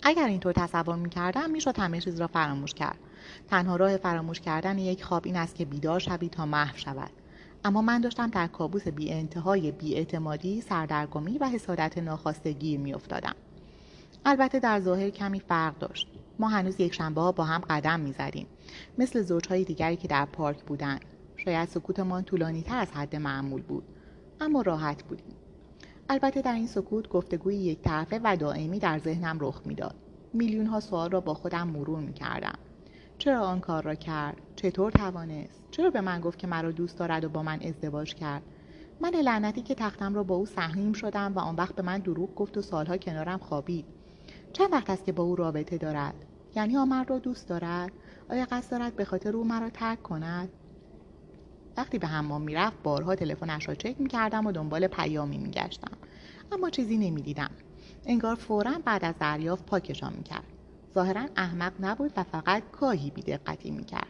[0.03, 2.99] اگر اینطور تصور می کردم می شد همه چیز را فراموش کرد.
[3.49, 7.11] تنها راه فراموش کردن یک خواب این است که بیدار شوی تا محو شود.
[7.65, 12.95] اما من داشتم در کابوس بی انتهای بی اعتمادی، سردرگمی و حسادت ناخواسته گیر می
[12.95, 13.35] افتادم.
[14.25, 16.09] البته در ظاهر کمی فرق داشت.
[16.39, 18.47] ما هنوز یک شنبه ها با هم قدم می زدیم.
[18.99, 21.05] مثل زوجهای دیگری که در پارک بودند.
[21.37, 23.85] شاید سکوتمان طولانی تر از حد معمول بود.
[24.41, 25.37] اما راحت بودیم.
[26.09, 29.95] البته در این سکوت گفتگوی یک طرفه و دائمی در ذهنم رخ می‌داد.
[30.33, 32.59] میلیون ها سوال را با خودم مرور می کردم.
[33.19, 37.25] چرا آن کار را کرد چطور توانست چرا به من گفت که مرا دوست دارد
[37.25, 38.43] و با من ازدواج کرد
[39.01, 42.35] من لعنتی که تختم را با او سهمیم شدم و آن وقت به من دروغ
[42.35, 43.85] گفت و سالها کنارم خوابید
[44.55, 46.15] چند وقت است که با او رابطه دارد؟
[46.55, 47.93] یعنی آن را دوست دارد؟
[48.31, 50.49] آیا قصد دارد به خاطر او مرا ترک کند؟
[51.77, 55.99] وقتی به حمام می‌رفت بارها تلفنش را چک می‌کردم و دنبال پیامی میگشتم.
[56.53, 57.51] اما چیزی نمی‌دیدم.
[58.07, 60.45] انگار فورا بعد از دریافت پاکشان می‌کرد.
[60.95, 64.09] ظاهرا احمق نبود و فقط گاهی بیدقتی می‌کرد.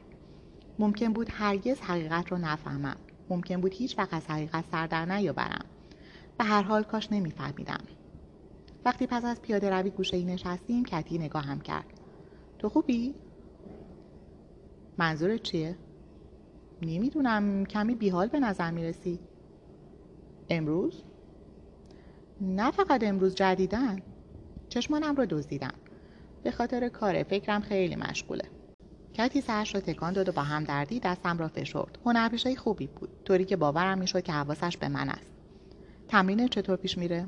[0.78, 2.96] ممکن بود هرگز حقیقت رو نفهمم.
[3.28, 5.64] ممکن بود هیچ وقت از حقیقت سر در نیاورم.
[6.38, 7.80] به هر حال کاش نمیفهمیدم.
[8.84, 11.86] وقتی پس از پیاده روی گوشه ای نشستیم کتی نگاهم کرد.
[12.58, 13.14] تو خوبی؟
[14.98, 15.76] منظور چیه؟
[16.82, 17.64] نمی‌دونم.
[17.64, 19.20] کمی بیحال به نظر می‌رسی.
[20.50, 21.02] امروز؟
[22.40, 24.02] نه فقط امروز جدیدن
[24.68, 25.74] چشمانم رو دزدیدم.
[26.42, 28.44] به خاطر کاره فکرم خیلی مشغوله.
[29.12, 31.98] کتی سرش را تکان داد و با هم دردی دستم را فشرد.
[32.04, 33.08] هنرپیشه خوبی بود.
[33.24, 35.32] طوری که باورم می‌شد که حواسش به من است.
[36.08, 37.26] تمرین چطور پیش میره؟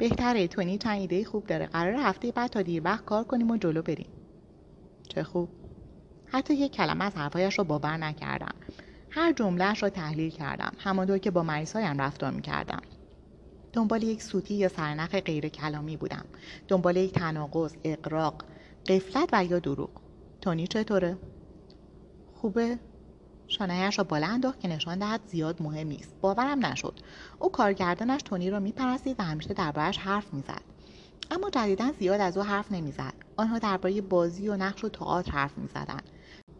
[0.00, 1.66] بهتره تونی چند ایده خوب داره.
[1.66, 4.10] قرار هفته بعد تا دیر وقت کار کنیم و جلو بریم.
[5.08, 5.48] چه خوب.
[6.26, 8.54] حتی یک کلمه از حرفهایش را باور نکردم.
[9.10, 10.72] هر جملهش را تحلیل کردم.
[10.78, 12.80] همانطور که با مریضهایم رفتار می‌کردم.
[13.72, 16.24] دنبال یک سوتی یا سرنخ غیر کلامی بودم.
[16.68, 18.44] دنبال یک تناقض اقراق
[18.86, 19.90] قفلت و یا دروغ.
[20.40, 21.16] تونی چطوره؟
[22.34, 22.78] خوبه؟
[23.50, 26.14] شانهایش را بالا انداخت که نشان دهد زیاد مهم نیست.
[26.20, 27.00] باورم نشد.
[27.38, 30.62] او کارگردانش تونی را میپرستید و همیشه دربارهش حرف می‌زد.
[31.30, 33.14] اما جدیدا زیاد از او حرف نمی‌زد.
[33.36, 36.02] آنها درباره بازی و نقش و تئاتر حرف می‌زدند.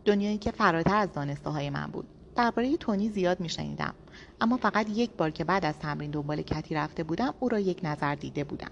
[0.05, 2.09] دنیایی که فراتر از دانسته های من بود.
[2.37, 3.95] درباره تونی زیاد میشنیدم.
[4.41, 7.81] اما فقط یک بار که بعد از تمرین دنبال کتی رفته بودم او را یک
[7.83, 8.71] نظر دیده بودم.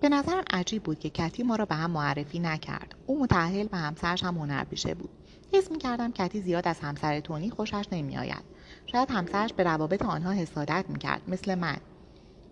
[0.00, 2.94] به نظرم عجیب بود که کتی ما را به هم معرفی نکرد.
[3.06, 5.10] او متحل و همسرش هم هنرپیشه بود.
[5.54, 8.44] حس می‌کردم کتی زیاد از همسر تونی خوشش نمیآید.
[8.86, 11.76] شاید همسرش به روابط آنها حسادت می‌کرد مثل من.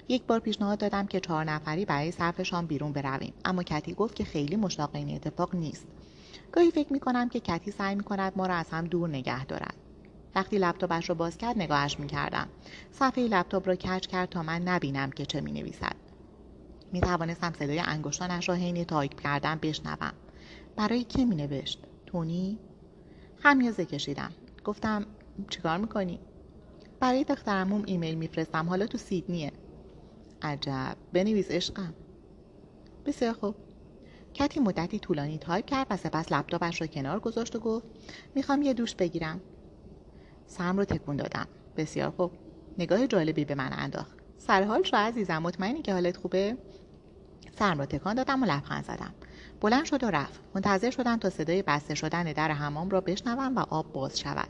[0.09, 4.15] یک بار پیشنهاد دادم که چهار نفری برای صرف شام بیرون برویم اما کتی گفت
[4.15, 5.87] که خیلی مشتاق این اتفاق نیست.
[6.53, 9.75] گاهی فکر می‌کنم که کتی سعی می‌کند ما را از هم دور نگه دارد.
[10.35, 12.49] وقتی لپتاپش را باز کرد نگاهش می‌کردم.
[12.91, 15.97] صفحه لپتاپ را کج کرد تا من نبینم که چه می‌نویسد.
[16.93, 20.13] می توانستم صدای انگشتانش را حین تایپ کردن بشنوم.
[20.77, 22.59] برای کی می نوشت؟ تونی؟
[23.45, 24.33] خمیازه کشیدم.
[24.65, 25.07] گفتم
[25.51, 26.21] چیکار می‌کنی؟
[27.01, 28.69] برای دخترعموم ایمیل میفرستم.
[28.69, 29.53] حالا تو سیدنیه.
[30.43, 30.97] عجب.
[31.13, 31.95] بنویس عشقم.
[33.07, 33.55] بسیار خوب.
[34.35, 37.87] کتی مدتی طولانی تایپ کرد و سپس لپتاپش را کنار گذاشت و گفت
[38.35, 39.41] می‌خوام یه دوش بگیرم.
[40.47, 41.47] سرم رو تکون دادم.
[41.77, 42.33] بسیار خوب.
[42.79, 44.19] نگاه جالبی به من انداخت.
[44.39, 46.57] سر حال شو عزیزم مطمئنی که حالت خوبه؟
[47.59, 49.15] سرم را تکان دادم و لبخند زدم.
[49.63, 50.41] بلند شد و رفت.
[50.55, 54.49] منتظر شدم تا صدای بسته شدن در حمام را بشنوم و آب باز شود.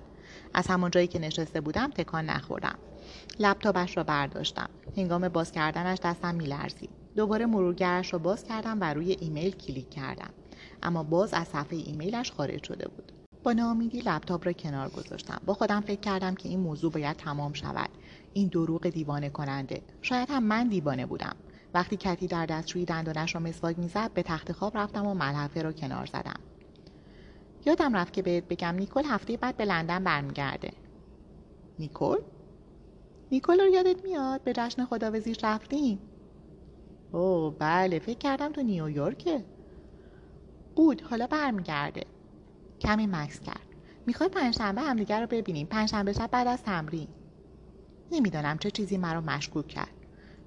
[0.55, 2.79] از همان جایی که نشسته بودم تکان نخوردم.
[3.39, 4.69] لپتاپش را برداشتم.
[4.97, 6.91] هنگام باز کردنش دستم میلرزید.
[7.17, 10.31] دوباره مرورگرش را باز کردم و روی ایمیل کلیک کردم.
[10.83, 13.13] اما باز از صفحه ایمیلش خارج شده بود.
[13.43, 15.41] با ناامیدی لپتاپ را کنار گذاشتم.
[15.47, 17.91] با خودم فکر کردم که این موضوع باید تمام شود.
[18.33, 21.37] این دروغ دیوانه کننده شاید هم من دیوانه بودم.
[21.75, 25.73] وقتی کتی در دستشویی دندانش را مسواک می‌زد به تخت خواب رفتم و ملحفه را
[25.73, 26.41] کنار زدم.
[27.67, 30.73] یادم رفت که بهت بگم نیکل هفته بعد به لندن برمیگرده.
[31.79, 32.17] نیکل
[33.31, 35.99] نیکل رو یادت میاد؟ به جشن خداوزیش رفتیم.
[37.13, 39.45] اوه بله فکر کردم تو نیویورکه.
[40.77, 42.07] بود حالا برمیگرده.
[42.81, 43.67] کمی مکس کرد.
[44.07, 45.67] می‌خوای پنجشنبه همدیگر رو ببینیم.
[45.67, 47.09] پنجشنبه شب بعد از تمرین.
[48.11, 50.02] نمی‌دانم چه چیزی مرا مشکوک کرد.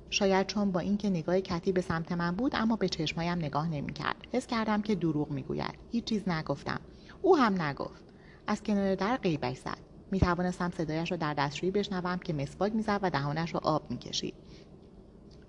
[0.09, 4.27] شاید چون با اینکه نگاه کتی به سمت من بود اما به چشمایم نگاه نمی‌کرد.
[4.31, 5.75] حس کردم که دروغ می‌گوید.
[5.91, 6.79] هیچ چیز نگفتم.
[7.21, 8.03] او هم نگفت.
[8.47, 9.77] از کنار در غیبش زد.
[10.11, 14.33] می توانستم صدایش را در دستشویی بشنوم که مسواک می‌زد و دهانش را آب می‌کشید.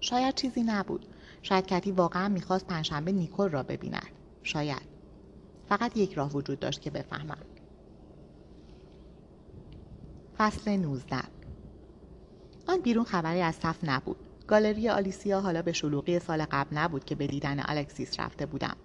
[0.00, 1.06] شاید چیزی نبود.
[1.42, 4.06] شاید کتی واقعا می‌خواست پنجشنبه نیکل را ببیند.
[4.42, 4.88] شاید.
[5.68, 7.38] فقط یک راه وجود داشت که بفهمم.
[10.38, 11.16] فصل 19
[12.68, 14.25] آن بیرون خبری از صف نبود.
[14.48, 18.76] گالری آلیسیا حالا به شلوغی سال قبل نبود که به دیدن الکسیس رفته بودم.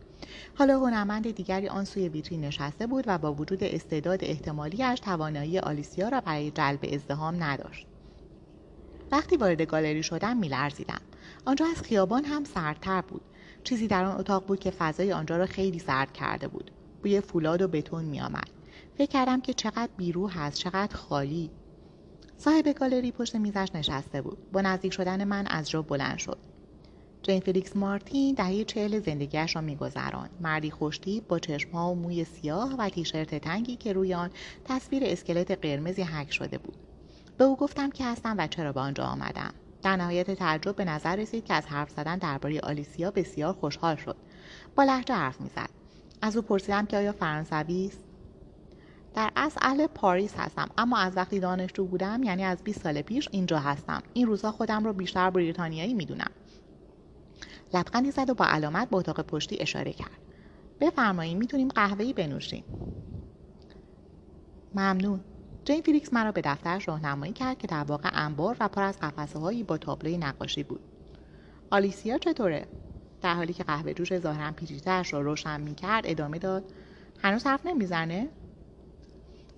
[0.55, 6.09] حالا هنرمند دیگری آن سوی ویترین نشسته بود و با وجود استعداد احتمالیش توانایی آلیسیا
[6.09, 7.87] را برای جلب ازدهام نداشت.
[9.11, 11.01] وقتی وارد گالری شدم میلرزیدم.
[11.45, 13.21] آنجا از خیابان هم سردتر بود.
[13.63, 16.71] چیزی در آن اتاق بود که فضای آنجا را خیلی سرد کرده بود.
[17.03, 18.49] بوی فولاد و بتون میآمد.
[18.97, 21.51] فکر کردم که چقدر بیروح هست چقدر خالی.
[22.43, 24.51] صاحب گالری پشت میزش نشسته بود.
[24.51, 26.37] با نزدیک شدن من از جا بلند شد.
[27.23, 30.29] جین فلیکس مارتین دهه چهل زندگیش را میگذراند.
[30.39, 34.29] مردی خوشتیب با چشمها و موی سیاه و تیشرت تنگی که روی آن
[34.65, 36.75] تصویر اسکلت قرمزی حک شده بود.
[37.37, 39.53] به او گفتم که هستم و چرا به آنجا آمدم.
[39.83, 44.15] در نهایت تعجب به نظر رسید که از حرف زدن درباره آلیسیا بسیار خوشحال شد.
[44.75, 45.69] با لحجه حرف می‌زد.
[46.21, 48.10] از او پرسیدم که آیا فرانسوی است؟
[49.13, 53.29] در اصل اهل پاریس هستم اما از وقتی دانشجو بودم یعنی از 20 سال پیش
[53.31, 54.03] اینجا هستم.
[54.13, 56.31] این روزها خودم رو بیشتر بریتانیایی می‌دونم.
[57.73, 60.19] لبخندی زد و با علامت به اتاق پشتی اشاره کرد.
[60.79, 62.65] بفرمایید می‌تونیم قهوه‌ای بنوشیم.
[64.73, 65.21] ممنون.
[65.65, 69.39] جین فیلیکس مرا به دفترش راهنمایی کرد که در واقع انبار و پر از قفسه
[69.39, 70.81] هایی با تابلوی نقاشی بود.
[71.71, 72.67] آلیسیا چطوره؟
[73.21, 76.71] در حالی که قهوه جوش ظاهرا پیچیدهاش را روشن می‌کرد ادامه داد.
[77.19, 78.29] هنوز حرف نمی‌زنه؟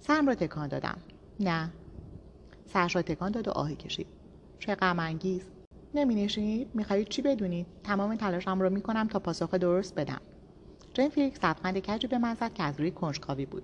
[0.07, 0.97] سرم را تکان دادم.
[1.39, 1.69] نه.
[2.65, 4.07] سرش را تکان داد و آهی کشید.
[4.59, 5.49] چه غم انگیز.
[5.93, 10.21] نمی نشینید؟ می‌خواهید چی بدونید؟ تمام تلاشم را می‌کنم تا پاسخ درست بدم.
[10.93, 13.63] جین فیلیکس لبخند کجی به من زد که از روی کنجکاوی بود.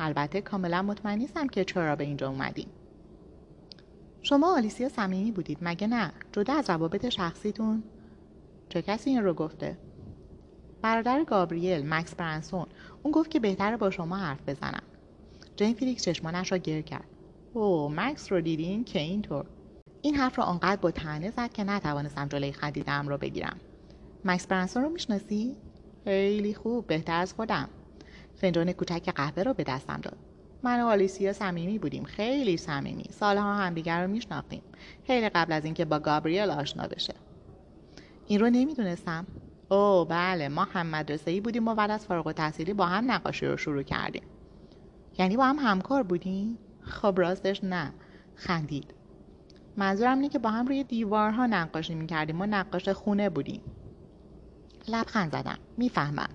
[0.00, 2.68] البته کاملا مطمئن نیستم که چرا به اینجا اومدیم
[4.22, 7.82] شما و آلیسیا صمیمی بودید مگه نه؟ جدا از روابط شخصیتون؟
[8.68, 9.78] چه کسی این رو گفته؟
[10.82, 12.66] برادر گابریل مکس برنسون
[13.02, 14.82] اون گفت که بهتره با شما حرف بزنم.
[15.60, 17.08] جین فیلیکس چشمانش را گرد کرد.
[17.52, 19.46] اوه مکس رو دیدین؟ که اینطور.
[20.02, 23.56] این حرف را آنقدر با طعنه زد که نتوانستم جلوی خندیدنم را بگیرم.
[24.24, 25.56] مکس برنسون رو می‌شناسی؟
[26.04, 27.68] خیلی خوب بهتر از خودم.
[28.34, 30.16] فنجان کوچک قهوه را به دستم داد.
[30.62, 32.04] من و آلیسیا صمیمی بودیم.
[32.04, 33.04] خیلی صمیمی.
[33.10, 34.62] سالها همدیگر رو میشناختیم.
[35.06, 37.14] خیلی قبل از اینکه با گابریل آشنا بشه.
[38.26, 39.26] این رو نمی‌دونستم.
[39.70, 40.48] او بله.
[40.48, 43.82] ما هم مدرسه ای بودیم و بعد از فارغ التحصیلی با هم نقاشی رو شروع
[43.82, 44.22] کردیم.
[45.20, 47.92] یعنی با هم همکار بودیم خب راستش نه.
[48.34, 48.94] خندید.
[49.76, 52.36] منظورم اینه که با هم روی دیوارها نقاشی می‌کردیم.
[52.36, 53.62] ما نقاش خونه بودیم.
[54.88, 55.58] لبخند زدم.
[55.76, 56.28] می‌فهمم.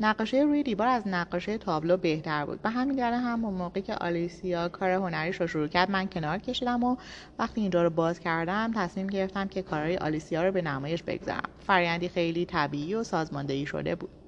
[0.00, 2.60] نقاشه روی دیوار از نقاشه تابلو بهتر بود.
[2.64, 6.84] و همین دلیل هم موقعی که آلیسیا کار هنریش رو شروع کرد من کنار کشیدم
[6.84, 6.96] و
[7.38, 11.50] وقتی اینجا رو باز کردم تصمیم گرفتم که کارهای آلیسیا رو به نمایش بگذارم.
[11.66, 14.23] فرایندی خیلی طبیعی و سازماندهی شده بود.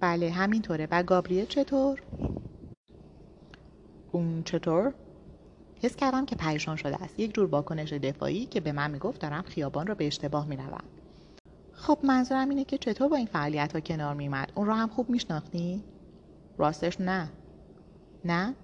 [0.00, 0.88] بله همینطوره.
[0.90, 2.02] و گابریل چطور؟
[4.12, 4.94] اون چطور؟
[5.82, 7.20] حس کردم که پریشان شده است.
[7.20, 10.84] یک جور واکنش دفاعی که به من می‌گفت دارم خیابان رو به اشتباه می‌روم.
[11.72, 15.10] خب منظورم اینه که چطور با این فعالیت ها کنار میمد اون رو هم خوب
[15.10, 15.84] میشناختی؟
[16.58, 17.30] راستش نه.
[18.24, 18.54] نه؟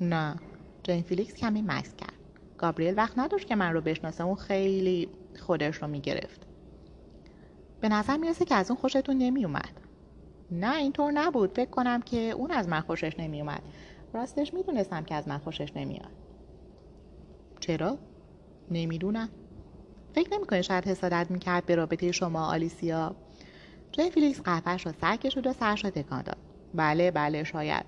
[0.00, 0.36] نه.
[0.82, 2.12] جین فیلیکس کمی مکث کرد.
[2.58, 4.24] گابریل وقت نداشت که من رو بشناسه.
[4.24, 5.08] اون خیلی
[5.40, 6.46] خودش رو می‌گرفت.
[7.80, 9.80] به نظر می‌رسه که از اون خوشتون نمیومد
[10.50, 11.54] نه اینطور نبود.
[11.54, 13.62] فکر کنم که اون از من خوشش نمیومد.
[14.12, 16.10] راستش می‌دونستم که از من خوشش نمیاد.
[17.60, 17.98] چرا؟
[18.70, 19.28] نمی‌دونم.
[20.14, 23.16] فکر نمی‌کنه شاید حسادت می‌کرد به رابطه شما آلیسیا؟
[23.92, 26.38] جای فیلیکس قهوهش را سر کشید و سرش را تکان داد.
[26.74, 27.86] بله بله شاید.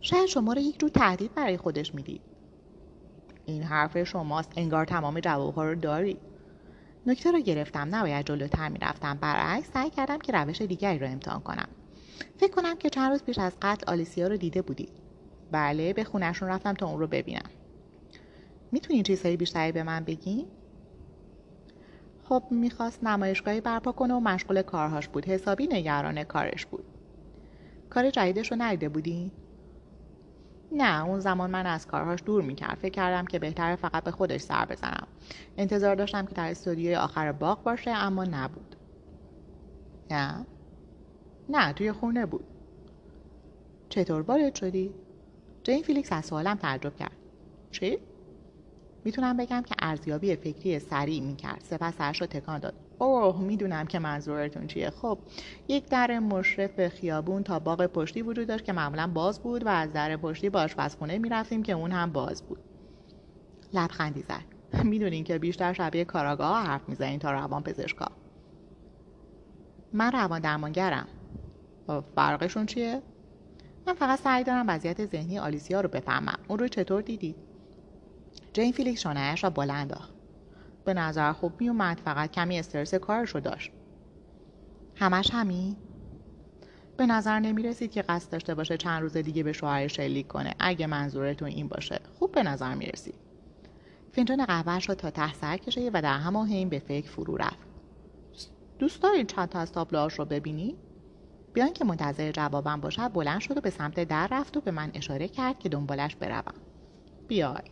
[0.00, 2.22] شاید شما را یک جور تهدید برای خودش می‌دید.
[3.46, 4.52] این حرف شماست.
[4.56, 6.16] انگار تمام جوابها رو داری
[7.06, 9.18] نکته رو گرفتم نباید جلوتر می‌رفتم.
[9.20, 11.68] برعکس سعی کردم که روش دیگری رو امتحان کنم.
[12.36, 14.92] فکر کنم که چند روز پیش از قتل آلیسیا رو دیده بودید
[15.50, 17.50] بله به خونهشون رفتم تا اون رو ببینم.
[18.72, 20.46] می‌تونی چیزهای بیشتری به من بگی؟
[22.28, 25.26] خب می‌خواست نمایشگاهی برپا کنه و مشغول کارهاش بود.
[25.26, 26.84] حسابی نگران کارش بود.
[27.90, 29.32] کار جدیدش رو ندیده بودی؟
[30.76, 32.78] نه اون زمان من از کارهاش دور می‌کرد.
[32.78, 35.06] فکر کردم که بهتره فقط به خودش سر بزنم.
[35.56, 38.76] انتظار داشتم که در استودیوی آخر باغ باشه اما نبود.
[40.10, 40.46] نه؟
[41.48, 42.44] نه توی خونه بود.
[43.88, 44.94] چطور وارد شدی؟
[45.62, 47.16] جین فیلیکس از سوالم تعجب کرد.
[47.70, 47.98] چی؟
[49.04, 51.60] می‌تونم بگم که ارزیابی فکری سریع می‌کرد.
[51.60, 52.74] سپس سرش رو تکان داد.
[52.98, 54.90] اوه می‌دونم که منظورتون چیه.
[54.90, 55.18] خب
[55.68, 59.68] یک در مشرف به خیابون تا باغ پشتی وجود داشت که معمولا باز بود و
[59.68, 62.58] از در پشتی با آشپزخونه می‌رفتیم که اون هم باز بود.
[63.72, 64.44] لبخندی زد.
[64.84, 68.06] می‌دونین که بیشتر شبیه کاراگاه حرف می‌زنین تا روان پزشکا
[69.92, 71.08] من روان درمانگرم.
[72.16, 73.02] فرقشون چیه؟
[73.86, 76.38] من فقط سعی دارم وضعیت ذهنی آلیسیا رو بفهمم.
[76.48, 77.36] اون رو چطور دیدید؟
[78.52, 79.86] جین فیلیکس شانهاش را بالا
[80.84, 83.72] به نظر خوب میومد فقط کمی استرس کارش رو داشت.
[84.94, 85.76] همش همین؟
[86.96, 90.54] به نظر نمی رسید که قصد داشته باشه چند روز دیگه به شوهرش شلیک کنه.
[90.58, 93.14] اگه منظورتون این باشه خوب به نظر می رسید
[94.12, 97.68] فنجان قهوهش را تا ته سر کشید و در همان حین به فکر فرو رفت.
[98.78, 100.76] دوست دارید چند تا از تابلوهاش رو ببینی
[101.52, 104.90] بیان که منتظر جوابم باشد بلند شد و به سمت در رفت و به من
[104.94, 106.54] اشاره کرد که دنبالش بروم.
[107.28, 107.62] بیای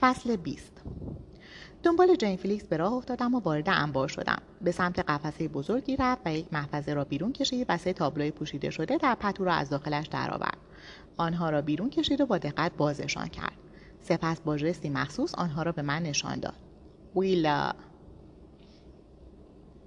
[0.00, 0.72] فصل 20
[1.82, 4.42] دنبال جین فلیکس به راه افتادم و وارد انبار شدم.
[4.60, 8.70] به سمت قفسه بزرگی رفت و یک محفظه را بیرون کشید و سه تابلوی پوشیده
[8.70, 10.56] شده در پتو را از داخلش درآورد.
[11.16, 13.52] آنها را بیرون کشید و با دقت بازشان کرد.
[14.00, 16.54] سپس با جستی مخصوص آنها را به من نشان داد.
[17.16, 17.72] ویلا.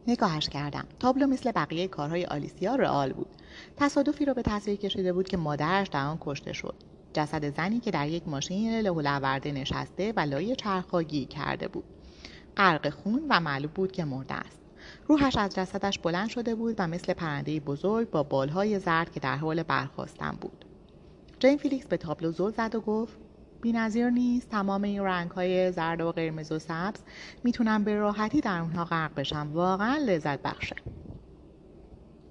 [0.08, 0.86] نگاهش کردم.
[1.00, 3.36] تابلو مثل بقیه کارهای آلیسیا رئال بود.
[3.78, 6.91] تصادفی را به تصویر کشیده بود که مادرش در آن کشته شد.
[7.14, 11.84] جسد زنی که در یک ماشین لهولورده نشسته و لای چرخاگی کرده بود.
[12.58, 14.62] غرق خون و معلوم بود که مرده است.
[15.08, 19.38] روحش از جسدش بلند شده بود و مثل پرنده بزرگ با بالهای زرد که در
[19.38, 20.66] حال برخواستن بود.
[21.40, 23.18] جین فیلیکس به تابلو زل زد و گفت
[23.62, 27.00] بینظیر نیست تمام این رنگ های زرد و قرمز و سبز
[27.44, 29.50] می‌تونم به راحتی در اونها غرق بشم.
[29.54, 30.76] واقعا لذت بخشه.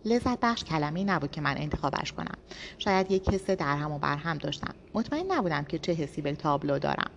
[0.04, 2.34] لذت بخش کلمه‌ای نبود که من انتخابش کنم.
[2.78, 4.74] شاید یک حس درهم و برهم داشتم.
[4.94, 7.10] مطمئن نبودم که چه حسی به تابلو دارم.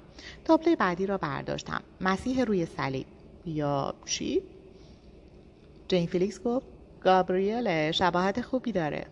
[0.46, 1.82] تابلو بعدی را برداشتم.
[2.02, 3.06] مسیح روی صلیب.
[3.46, 4.42] یا چی؟
[5.88, 6.66] جین فیلیکس گفت
[7.04, 9.06] گابریل شباهت خوبی داره.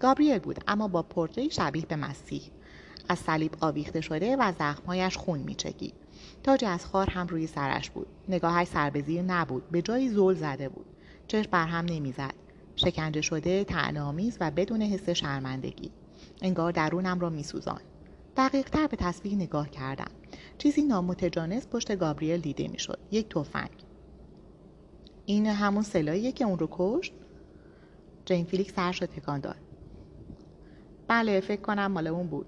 [0.00, 2.42] گابریل بود اما با پورتری شبیه به مسیح.
[3.08, 5.94] از صلیب آویخته شده و زخمهایش خون میچکید.
[6.42, 8.06] تاج از خار هم روی سرش بود.
[8.28, 9.70] نگاهش سربزیر نبود.
[9.70, 10.86] به جایی زل زده بود.
[11.28, 12.47] چشم برهم نمی‌زد.
[12.78, 15.90] شکنجه شده تعنامیز و بدون حس شرمندگی.
[16.42, 17.80] انگار درونم را میسوزان
[18.36, 20.10] دقیقتر به تصویر نگاه کردم.
[20.58, 22.98] چیزی نامتجانس پشت گابریل دیده می‌شد.
[23.10, 23.70] یک تفنگ.
[25.26, 27.12] این همون سلاحیه که اون رو کشت؟
[28.24, 29.56] جین فیلیکس سرش تکان داد.
[31.08, 32.46] بله فکر کنم مال اون بود.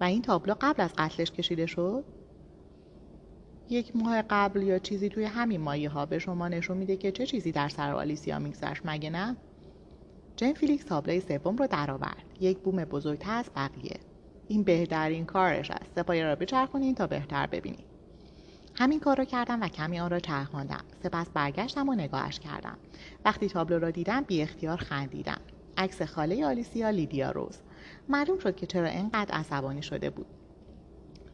[0.00, 2.04] و این تابلو قبل از قتلش کشیده شد؟
[3.70, 7.26] یک ماه قبل یا چیزی توی همین مایه ها به شما نشون میده که چه
[7.26, 9.36] چیزی در سر آلیسیا میگذشت مگه نه؟
[10.36, 12.24] جین فیلیکس تابلوی سوم رو درآورد.
[12.40, 14.00] یک بوم بزرگتر از بقیه.
[14.48, 15.90] این بهترین کارش است.
[15.96, 17.86] سه‌پایه را بچرخونین تا بهتر ببینید
[18.74, 20.84] همین کار را کردم و کمی آن را چرخاندم.
[21.02, 22.78] سپس برگشتم و نگاهش کردم.
[23.24, 25.40] وقتی تابلو را دیدم بی اختیار خندیدم.
[25.76, 27.58] عکس خاله آلیسیا لیدیا رز.
[28.08, 30.26] معلوم شد که چرا اینقدر عصبانی شده بود.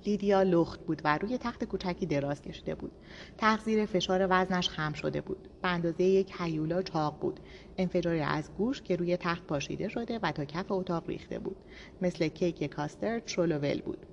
[0.07, 2.93] لیدیا لخت بود و روی تخت کوچکی دراز کشیده بود.
[3.39, 5.49] تخت زیر فشار وزنش خم شده بود.
[5.63, 7.41] به اندازه یک هیولا چاق بود.
[7.79, 11.57] انفجاری از گوشت که روی تخت پاشیده شده و تا کف اتاق ریخته بود.
[12.01, 14.07] مثل کیک کاسترد شل و ول بود.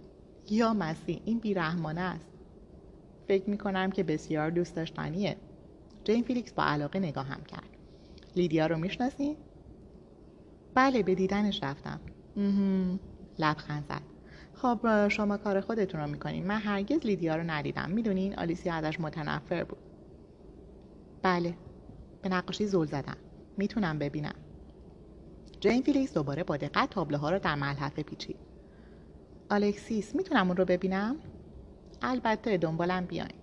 [0.49, 2.29] یا مسیح این بیرحمانه است.
[3.27, 5.37] فکر می کنم که بسیار دوست داشتنیه.
[6.03, 7.69] جین فیلیکس با علاقه نگاهم کرد.
[8.35, 9.37] لیدیا رو می‌شناسی؟
[10.73, 12.01] بله به دیدنش رفتم.
[13.39, 14.18] لبخند زد.
[14.61, 16.47] خب شما کار خودتون رو می‌کنین.
[16.47, 17.89] من هرگز لیدیا رو ندیدم.
[17.89, 19.79] می‌دونین؟ آلیسیا ازش متنفر بود.
[21.21, 21.53] بله.
[22.21, 23.17] به نقاشی زل زدم.
[23.57, 24.35] می‌تونم ببینم.
[25.59, 28.35] جین فیلیکس دوباره با دقت تابلوها رو در ملحفه پیچید.
[29.49, 31.15] الکسیس می‌تونم اون رو ببینم؟
[32.01, 33.39] البته دنبالم بیاین.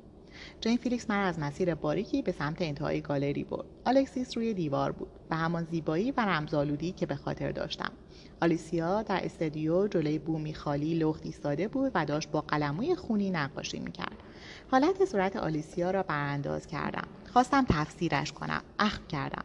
[0.60, 3.66] جین فیلیکس من رو از مسیر باریکی به سمت انتهای گالری برد.
[3.84, 7.92] آلکسیس روی دیوار بود به همان زیبایی و رمزآلودی که به خاطر داشتم.
[8.40, 13.78] آلیسیا در استدیو جلوی بومی خالی لخت ایستاده بود و داشت با قلموی خونی نقاشی
[13.78, 14.16] می‌کرد.
[14.70, 17.08] حالت صورت آلیسیا را برانداز کردم.
[17.32, 18.62] خواستم تفسیرش کنم.
[18.78, 19.44] اخم کردم.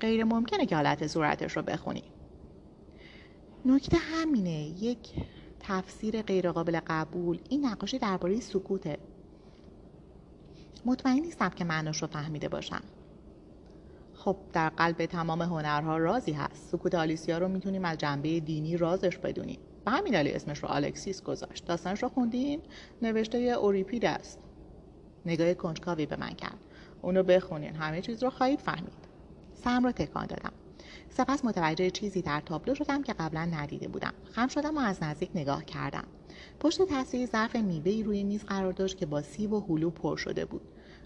[0.00, 2.04] غیر ممکنه که حالت صورتش رو بخونی.
[3.64, 4.60] نکته همینه.
[4.82, 5.12] یک
[5.60, 7.38] تفسیر غیرقابل قبول.
[7.48, 8.98] این نقاشی درباره سکوته.
[10.84, 12.82] مطمئن نیستم که معناش رو فهمیده باشم.
[14.26, 16.68] خب در قلب تمام هنرها رازی هست.
[16.72, 19.58] سکوت آلیسیا رو می‌تونیم از جنبه دینی رازش بدونیم.
[19.84, 21.64] به همین دلیل اسمش رو الکسیس گذاشت.
[21.64, 22.60] داستانش رو خوندین؟
[23.02, 24.38] نوشته اوریپید است.
[25.26, 26.58] نگاه کنجکاوی به من کرد.
[27.02, 27.76] اونو بخونین.
[27.76, 29.08] همه چیز رو خواهید فهمید.
[29.54, 30.52] سم رو تکان دادم.
[31.10, 34.12] سپس متوجه چیزی در تابلو شدم که قبلا ندیده بودم.
[34.32, 36.04] خم شدم و از نزدیک نگاه کردم.
[36.60, 40.44] پشت تصویر ظرف میوهای روی میز قرار داشت که با سیب و هلو پر شده
[40.44, 40.62] بود.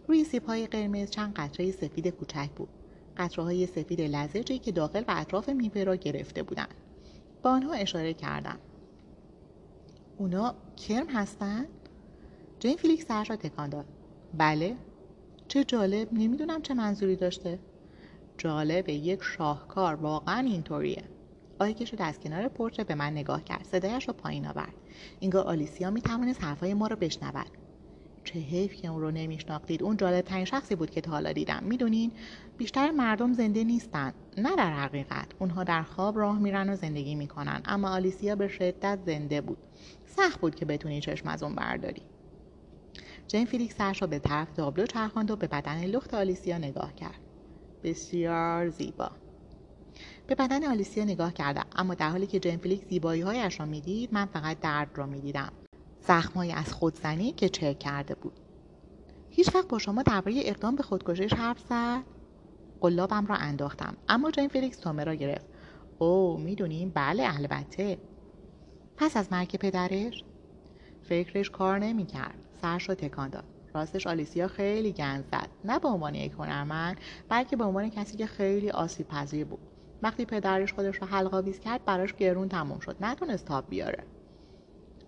[0.08, 2.68] روی سیبهای قرمز چند قطره سفید کوچک بود.
[3.20, 6.74] قطره های سفید لزجی که داخل و اطراف میوه را گرفته بودند.
[7.42, 8.58] با آنها اشاره کردم.
[10.18, 11.66] اونا کرم هستن؟
[12.58, 13.84] جین فیلیکس سرش را تکان داد.
[14.38, 14.76] بله.
[15.48, 16.08] چه جالب.
[16.12, 17.58] نمی‌دونم چه منظوری داشته.
[18.38, 19.94] جالبه یک شاهکار.
[19.94, 21.04] واقعا اینطوریه.
[21.54, 23.64] آقای که شد از کنار پرچه به من نگاه کرد.
[23.64, 24.74] صدایش رو پایین آورد.
[25.20, 27.50] اینگار آلیسیا می‌توانست حرفهای ما رو بشنود.
[28.32, 29.82] چه حیف که اون رو نمیشناختید.
[29.82, 31.62] اون جالب ترین شخصی بود که تا حالا دیدم.
[31.62, 32.12] می‌دونین؟
[32.58, 34.12] بیشتر مردم زنده نیستن.
[34.38, 35.26] نه در حقیقت.
[35.38, 37.62] اونها در خواب راه میرن و زندگی می‌کنن.
[37.64, 39.58] اما آلیسیا به شدت زنده بود.
[40.06, 42.02] سخت بود که بتونی چشم از اون برداری.
[43.28, 47.20] جین فیلیکس سرش را به طرف تابلو چرخاند و به بدن لخت آلیسیا نگاه کرد.
[47.84, 49.10] بسیار زیبا.
[50.26, 54.14] به بدن آلیسیا نگاه کردم اما در حالی که جین فیلیکس زیبایی هایش را می‌دید
[54.14, 55.52] من فقط درد را می‌دیدم.
[56.01, 58.40] زخمهایی از خودزنی که چه کرده بود.
[59.30, 62.03] هیچ وقت با شما درباره اقدام به خودکشی حرف زد؟
[62.80, 65.46] قلابم را انداختم اما جین فیلیکس طعمه را گرفت.
[65.98, 66.92] او می‌دونیم.
[66.94, 67.98] بله البته.
[68.96, 70.24] پس از مرگ پدرش؟
[71.03, 72.34] فکرش کار نمی‌کرد.
[72.62, 73.44] سرش را تکان داد.
[73.74, 75.48] راستش آلیسیا خیلی گند زد.
[75.64, 76.96] نه به عنوان یک هنرمند
[77.28, 79.61] بلکه به عنوان کسی که خیلی آسیب پذیر بود.
[80.03, 82.96] وقتی پدرش خودش رو حلقاویز کرد براش گرون تموم شد.
[83.01, 84.05] نتونست تاب بیاره.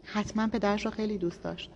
[0.04, 1.70] حتما پدرش رو خیلی دوست داشت.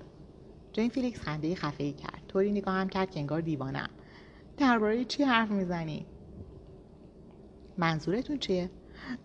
[0.72, 2.22] جین فیلیکس خنده خفه کرد.
[2.28, 3.88] طوری نگاهم کرد که انگار دیوانم
[4.56, 6.06] درباره چی حرف می‌زنی؟
[7.78, 8.70] منظورتون چیه؟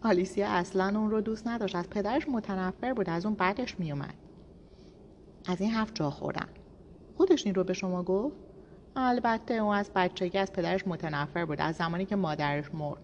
[0.04, 1.76] آلیسیا اصلا اون رو دوست نداشت.
[1.76, 3.10] از پدرش متنفر بود.
[3.10, 4.14] از اون بعدش میومد
[5.46, 6.48] از این حرف جا خوردم.
[7.18, 8.36] خودش این رو به شما گفت؟
[8.96, 11.62] البته او از بچگی از پدرش متنفر بود.
[11.62, 13.02] از زمانی که مادرش مرد.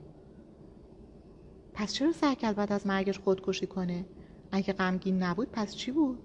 [1.73, 4.05] پس چرا سعی کرد بعد از مرگش خودکشی کنه؟
[4.51, 6.19] اگه غمگین نبود پس چی بود؟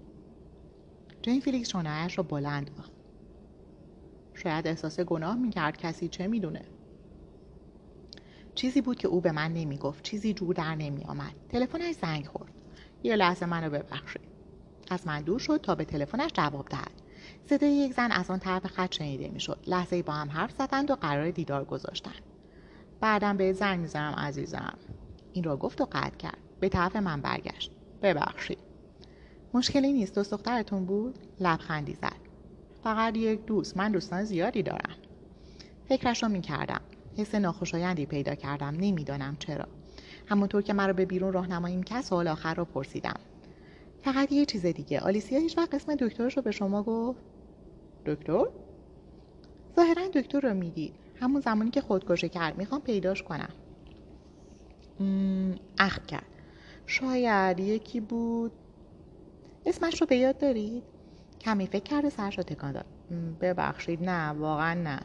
[1.21, 2.71] جین فیلیکس شانهاش را بلند
[4.33, 6.65] شاید احساس گناه می‌کرد کسی چه می‌دونه.
[8.55, 11.33] چیزی بود که او به من نمی‌گفت چیزی جور در نمیآمد.
[11.49, 12.51] تلفنش زنگ خورد.
[13.03, 14.21] یه لحظه منو ببخشید.
[14.89, 17.01] از من دور شد تا به تلفنش جواب دهد.
[17.45, 19.63] صدای یک زن از آن طرف خط شنیده می‌شد.
[19.67, 22.21] لحظه با هم حرف زدند و قرار دیدار گذاشتند.
[22.99, 24.77] بعدم به زنگ می‌زنم عزیزم.
[25.33, 26.37] این را گفت و قطع کرد.
[26.59, 27.71] به طرف من برگشت.
[28.03, 28.59] ببخشید.
[29.53, 30.15] مشکلی نیست.
[30.15, 32.15] دوست دخترتون بود؟ لبخندی زد.
[32.83, 33.77] فقط یک دوست.
[33.77, 34.95] من دوستان زیادی دارم.
[35.89, 36.81] فکرش رو می‌کردم.
[37.17, 38.75] حس ناخوشایندی پیدا کردم.
[38.79, 39.67] نمی‌دانم چرا.
[40.27, 43.19] همونطور که مرا به بیرون راهنمایی می‌کرد سوال آخر رو پرسیدم.
[44.01, 44.99] فقط یه چیز دیگه.
[44.99, 47.19] آلیسیا هیچ وقت اسم دکترش رو به شما گفت؟
[48.05, 48.45] دکتر؟
[49.75, 50.93] ظاهرا دکتر رو می‌دید.
[51.15, 52.57] همون زمانی که خودکشی کرد.
[52.57, 53.49] می‌خوام پیداش کنم.
[55.79, 56.32] اخ کرد.
[56.93, 58.51] شاید یکی بود.
[59.65, 60.83] اسمش رو به یاد دارید؟
[61.41, 62.85] کمی فکر کرده سرش رو تکان داد.
[63.41, 64.99] ببخشید نه واقعا نه.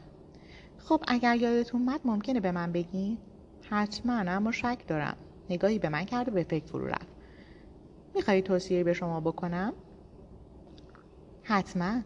[0.78, 3.18] خب اگر یادتون اومد ممکنه به من بگین؟
[3.70, 5.16] حتما اما شک دارم.
[5.50, 7.08] نگاهی به من کرد و به فکر فرو رفت.
[8.14, 9.72] می‌خواهید توصیه به شما بکنم؟
[11.42, 12.00] حتما.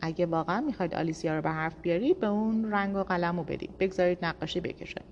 [0.00, 3.78] اگه واقعا می‌خواید آلیسیا رو به حرف بیارید به اون رنگ و قلم رو بدید.
[3.78, 5.02] بگذارید نقاشی بکشه.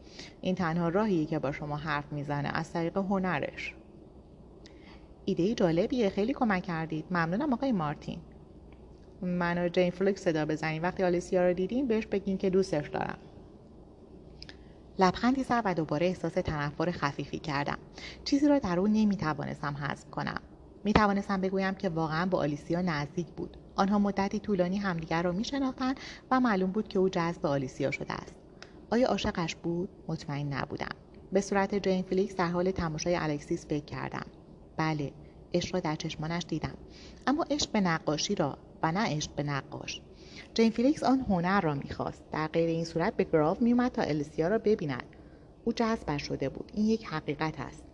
[0.40, 3.74] این تنها راهیه که با شما حرف می‌زنه از طریق هنرش.
[5.28, 6.08] ایده جالبیه.
[6.10, 7.04] خیلی کمک کردید.
[7.10, 8.18] ممنونم آقای مارتین.
[9.22, 10.82] من و جین فلوک صدا بزنیم.
[10.82, 13.18] وقتی آلیسیا رو دیدیم بهش بگین که دوستش دارم.
[14.98, 17.78] لبخندی زد و دوباره احساس تنفر خفیفی کردم.
[18.24, 20.40] چیزی را در او نمی‌توانستم حذف کنم.
[20.84, 23.56] می‌توانستم بگویم که واقعا با آلیسیا نزدیک بود.
[23.76, 26.00] آنها مدتی طولانی همدیگر را میشناختند
[26.30, 28.34] و معلوم بود که او جذب آلیسیا شده است.
[28.90, 30.96] آیا عاشقش بود؟ مطمئن نبودم.
[31.32, 34.26] به صورت جین فیلیکس در حال تماشای الکسیس فکر کردم.
[34.76, 35.12] بله
[35.54, 36.74] عشق را در چشمانش دیدم.
[37.26, 40.00] اما عشق به نقاشی را و نه عشق به نقاش.
[40.54, 42.24] جین فیلیکس آن هنر را می‌خواست.
[42.32, 45.06] در غیر این صورت به گروو میومد تا آلیسیا را ببیند.
[45.64, 46.72] او جذبش شده بود.
[46.74, 47.84] این یک حقیقت است.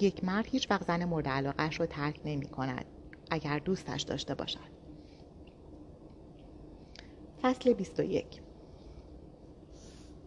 [0.00, 2.84] یک مرد هیچ وقت زن مورد علاقهش را ترک نمی کند
[3.30, 4.72] اگر دوستش داشته باشد.
[7.42, 8.42] فصل 21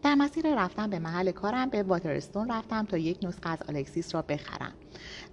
[0.06, 4.22] در مسیر رفتن به محل کارم به واترستون رفتم تا یک نسخه از الکسیس را
[4.22, 4.74] بخرم.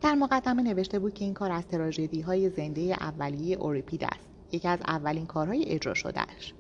[0.00, 4.28] در مقدمه نوشته بود که این کار از تراژدی های زنده اولیه اوریپید است.
[4.52, 6.54] یکی از اولین کارهای اجرا شدهش.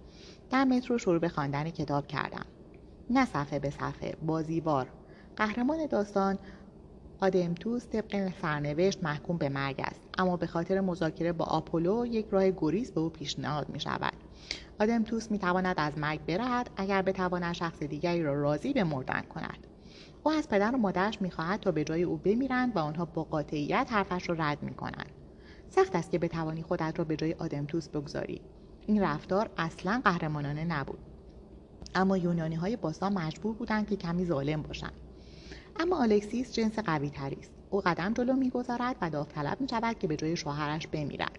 [0.50, 2.44] در مترو شروع به خواندن کتاب کردم.
[3.10, 4.16] نه صفحه به صفحه.
[4.26, 4.86] بازیوار.
[5.36, 6.38] قهرمان داستان
[7.20, 10.00] آدمتوس طبق سرنوشت محکوم به مرگ است.
[10.18, 14.12] اما به خاطر مذاکره با آپولو یک راه گریز به او پیشنهاد می شود
[14.80, 19.66] آدمتوس می تواند از مرگ برهد اگر بتواند شخص دیگری را راضی به مردن کند.
[20.22, 23.88] او از پدر و مادرش می‌خواهد تا به جای او بمیرند و آنها با قاطعیت
[23.90, 25.12] حرفش را رد می‌کنند.
[25.68, 28.40] سخت است که بتوانی خودت را به جای آدمتوس بگذاری.
[28.86, 30.98] این رفتار اصلا قهرمانانه نبود.
[31.94, 34.92] اما یونانی های باستان مجبور بودند که کمی ظالم باشند.
[35.80, 37.52] اما آلکسیس جنس قوی تری است.
[37.70, 41.38] او قدم جلو می‌گذارد و داوطلب می شود که به جای شوهرش بمیرد.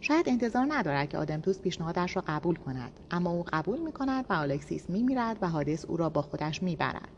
[0.00, 4.32] شاید انتظار ندارد که آدمتوس پیشنهادش را قبول کند اما او قبول می کند و
[4.32, 7.08] آلکسیس می میرد و هادس او را با خودش می برد.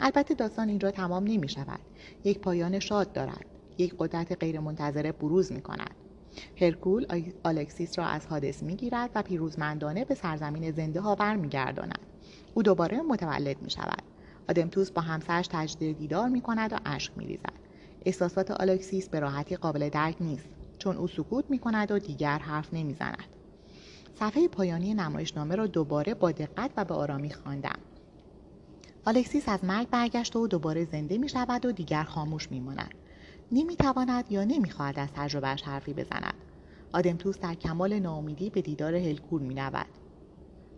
[0.00, 1.80] البته داستان اینجا تمام نمی شود
[2.24, 3.44] یک پایان شاد دارد.
[3.78, 5.94] یک قدرت غیرمنتظره بروز می کند
[6.60, 7.06] هرکول
[7.44, 11.98] آلکسیس را از هادس می گیرد و پیروزمندانه به سرزمین زنده ها برمیگرداند
[12.54, 14.02] او دوباره متولد می شود
[14.48, 17.52] آدمتوس با همسرش تجدید دیدار می کند و اشک می ریزد.
[18.04, 20.48] احساسات آلکسیس به راحتی قابل درک نیست.
[20.78, 23.24] چون او سکوت می کند و دیگر حرف نمی زند.
[24.18, 27.78] صفحه پایانی نمایشنامه را دوباره با دقت و به آرامی خواندم.
[29.04, 32.94] آلکسیس از مرگ برگشت و دوباره زنده می شود و دیگر خاموش می ماند.
[33.52, 36.34] نمی تواند یا نمی خواهد از تجربهش حرفی بزند.
[36.92, 39.86] آدمتوس در کمال ناامیدی به دیدار هرکول می رود.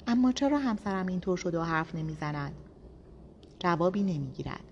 [0.06, 2.54] اما چرا همسرم اینطور شده و حرف نمی زند؟
[3.58, 4.67] جوابی نمی گیرد.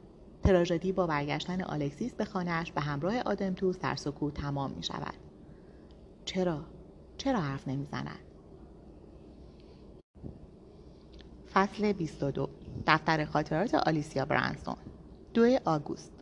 [0.47, 5.15] تراژدی با برگشتن آلکسیس به خانهاش به همراه آدمتوس در سکوت تمام می شود.
[6.25, 6.65] چرا؟
[7.19, 8.19] چرا حرف نمی زند؟
[11.53, 12.49] فصل 22
[12.87, 14.77] دفتر خاطرات آلیسیا برانسون.
[15.35, 16.13] دو آگوست.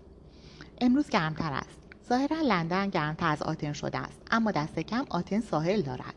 [0.81, 1.79] امروز گرمتر است.
[2.09, 6.15] ظاهرا لندن گرمتر از آتن شده است اما دست کم آتن ساحل دارد.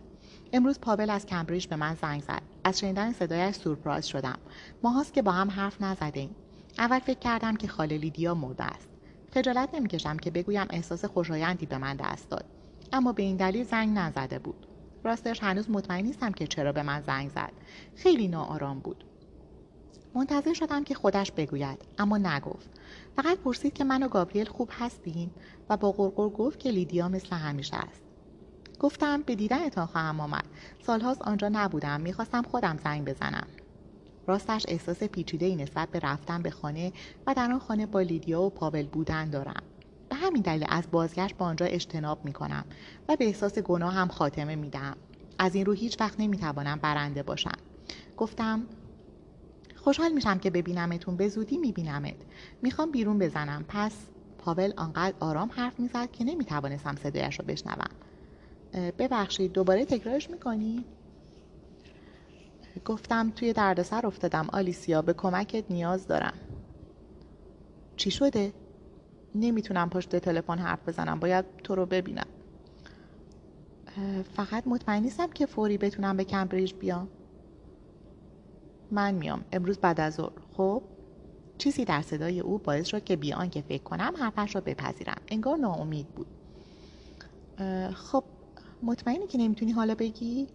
[0.54, 2.42] امروز پابل از کمبریج به من زنگ زد.
[2.64, 4.40] از شنیدن صدایش سورپرایز شدم.
[4.84, 6.36] ماهاست که با هم حرف نزدیم.
[6.80, 8.90] اول فکر کردم که خاله لیدیا مرده است.
[9.34, 12.46] خجالت نمی‌کشم که بگویم احساس خوشایندی به من دست داد.
[12.94, 14.68] اما به این دلیل زنگ نزده بود.
[15.04, 17.54] راستش هنوز مطمئن نیستم که چرا به من زنگ زد.
[17.96, 19.04] خیلی ناآرام بود.
[20.16, 22.70] منتظر شدم که خودش بگوید اما نگفت.
[23.16, 25.32] فقط پرسید که من و گابریل خوب هستیم
[25.70, 28.02] و با قرقر گفت که لیدیا مثل همیشه است.
[28.80, 30.46] گفتم به دیدنتان خواهم آمد.
[30.86, 32.02] سالهاست آنجا نبودم.
[32.02, 33.48] می‌خواستم خودم زنگ بزنم.
[34.28, 36.92] راستش احساس پیچیده ای نسبت به رفتن به خانه
[37.28, 39.64] و در آن خانه با لیدیا و پاول بودن دارم.
[40.10, 42.66] به همین دلیل از بازگشت به آنجا اجتناب می کنم
[43.10, 44.98] و به احساس گناه هم خاتمه می دهم.
[45.40, 47.58] از این رو هیچ وقت نمی توانم برنده باشم.
[48.18, 48.64] گفتم
[49.76, 52.16] خوشحال میشم که ببینمتون به زودی میبینمت.
[52.62, 53.66] می‌خوام بیرون بزنم.
[53.68, 53.94] پس
[54.38, 57.92] پاول آنقدر آرام حرف می‌زد که نمی‌توانستم صدایش رو بشنوم.
[58.74, 60.86] ببخشید دوباره تکرارش می‌کنی؟
[62.86, 66.34] گفتم توی دردسر افتادم آلیسیا به کمکت نیاز دارم.
[67.96, 68.54] چی شده؟
[69.36, 72.28] نمی‌تونم پشت تلفن حرف بزنم باید تو رو ببینم.
[74.34, 77.08] فقط مطمئن نیستم که فوری بتونم به کمبریج بیام.
[78.92, 80.32] من میام امروز بعد از ظهر.
[80.54, 80.84] خب؟
[81.58, 85.22] چیزی در صدای او باعث شد که بیان که فکر کنم حرفش را بپذیرم.
[85.28, 86.28] انگار ناامید بود.
[87.94, 88.24] خب
[88.84, 90.48] مطمئنی که نمی‌تونی حالا بگی؟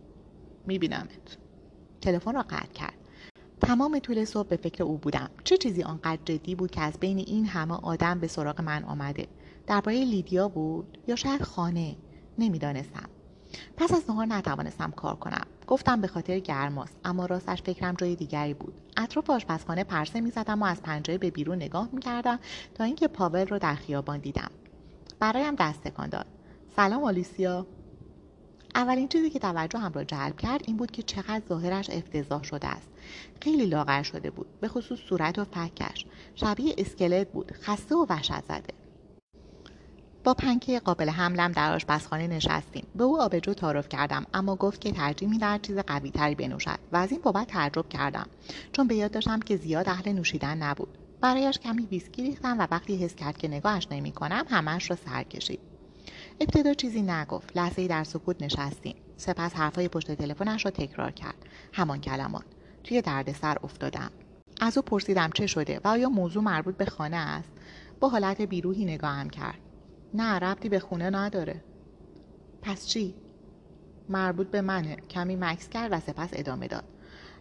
[0.67, 1.39] میبینمت.
[2.03, 2.95] تلفن را قطع کرد.
[3.61, 5.31] تمام طول صبح به فکر او بودم.
[5.45, 9.27] چه چیزی آنقدر جدی بود که از بین این همه آدم به سراغ من آمده؟
[9.67, 11.97] درباره لیدیا بود یا شاید خانه؟
[12.39, 13.09] نمی‌دانستم.
[13.77, 15.47] پس از نهار نتوانستم کار کنم.
[15.67, 18.75] گفتم به خاطر گرماست اما راستش فکرم جای دیگری بود.
[18.97, 22.39] اطراف آشپزخانه پرسه می‌زدم و از پنجره به بیرون نگاه می‌کردم
[22.75, 24.51] تا اینکه پاول رو در خیابان دیدم.
[25.21, 26.27] برایم دست تکان داد.
[26.77, 27.67] سلام آلیسیا.
[28.75, 32.89] اولین چیزی که توجهم را جلب کرد این بود که چقدر ظاهرش افتضاح شده است.
[33.41, 36.07] خیلی لاغر شده بود به خصوص صورت و فکش.
[36.35, 38.75] شبیه اسکلت بود خسته و وحشت زده.
[40.25, 42.87] با پنکه قابل حملم در آشپزخانه نشستیم.
[42.95, 46.79] به او آبجو تعارف کردم اما گفت که ترجیح می‌دهد چیز قویتری بنوشد.
[46.93, 48.27] و از این بابت تعجب کردم
[48.73, 50.99] چون به یاد داشتم که زیاد اهل نوشیدن نبود.
[51.21, 55.23] برایش کمی ویسکی ریختم و وقتی حس کرد که نگاهش نمی کنم همش را سر
[55.23, 55.72] کشید.
[56.43, 57.57] ابتدا چیزی نگفت.
[57.57, 58.97] لحظه ای در سکوت نشستیم.
[59.17, 61.35] سپس حرفهای پشت تلفنش را تکرار کرد.
[61.73, 62.45] همان کلمات
[62.85, 64.11] توی دردسر افتادم.
[64.61, 67.53] از او پرسیدم چه شده و آیا موضوع مربوط به خانه است؟
[68.01, 69.59] با حالت بیروهی نگاهم کرد.
[70.15, 71.65] نه ربطی به خونه نداره.
[72.63, 73.15] پس چی؟
[74.09, 74.97] مربوط به منه.
[74.97, 76.85] کمی مکس کرد و سپس ادامه داد.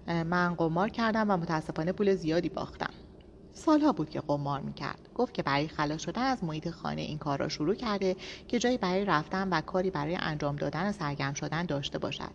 [0.08, 2.94] من قمار کردم و متاسفانه پول زیادی باختم.
[3.54, 5.10] سالها بود که قمار می‌کرد.
[5.16, 8.16] گفت که برای خلاص شدن از محیط خانه این کار را شروع کرده
[8.48, 12.32] که جایی برای رفتن و کاری برای انجام دادن و سرگرم شدن داشته باشد.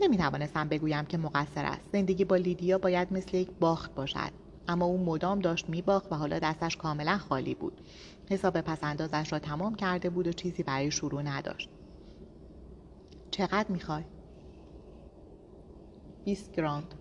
[0.00, 1.84] نمی توانستم بگویم که مقصر است.
[1.92, 4.32] زندگی با لیدیا باید مثل یک باخت باشد.
[4.68, 7.80] اما او مدام داشت میباخت و حالا دستش کاملا خالی بود.
[8.30, 11.70] حساب پسندازش را تمام کرده بود و چیزی برای شروع نداشت.
[13.30, 14.04] چقدر می‌خوای؟
[16.24, 16.94] 20 گراند.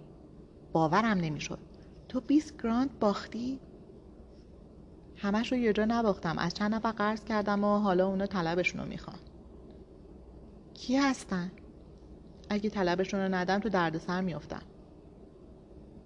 [0.71, 1.70] باورم نمی‌شد.
[2.11, 3.59] تو 20 گراند باختی؟
[5.17, 6.37] همش رو یه جا نباختم.
[6.37, 9.19] از چند نفر قرض کردم و حالا اونا طلبشون رو می‌خوان.
[10.73, 11.51] کی هستن؟
[12.49, 14.61] اگه طلبشون رو ندم تو دردسر میافتم.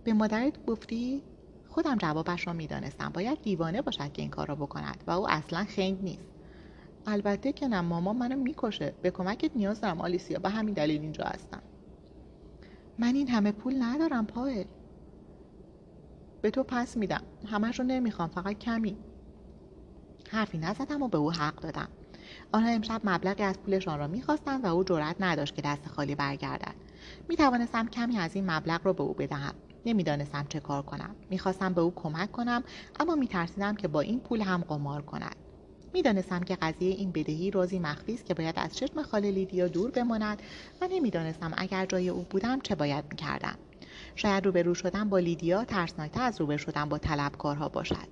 [0.03, 1.23] به مادرت گفتی؟
[1.69, 3.09] خودم جوابش را می‌دانستم.
[3.09, 6.27] باید دیوانه باشد که این کار را بکند و او اصلا خنگ نیست.
[7.05, 8.93] البته که نه مامان منو می‌کشه.
[9.01, 10.01] به کمکت نیاز دارم.
[10.01, 11.61] آلیسیا به همین دلیل اینجا هستم.
[12.99, 14.67] من این همه پول ندارم پایل
[16.45, 17.21] به تو پس میدم.
[17.47, 18.97] همش رو نمی‌خوام فقط کمی.
[20.29, 21.87] حرفی نزدم و به او حق دادم.
[22.51, 26.75] آنها امشب مبلغی از پولشان را می‌خواستند و او جرأت نداشت که دست خالی برگردد.
[27.29, 29.53] می‌توانستم کمی از این مبلغ را به او بدهم.
[29.85, 31.15] نمی‌دانستم چه کار کنم.
[31.29, 32.63] می‌خواستم به او کمک کنم
[32.99, 35.35] اما میترسیدم که با این پول هم قمار کند.
[35.93, 39.91] می‌دانستم که قضیه این بدهی رازی مخفی است که باید از چشم خاله لیدیا دور
[39.91, 40.41] بماند
[40.81, 43.57] و نمی‌دانستم اگر جای او بودم چه باید می‌کردم.
[44.15, 48.07] شاید روبرو شدن با لیدیا ترسناکتر از روبرو شدن با طلبکارها باشد.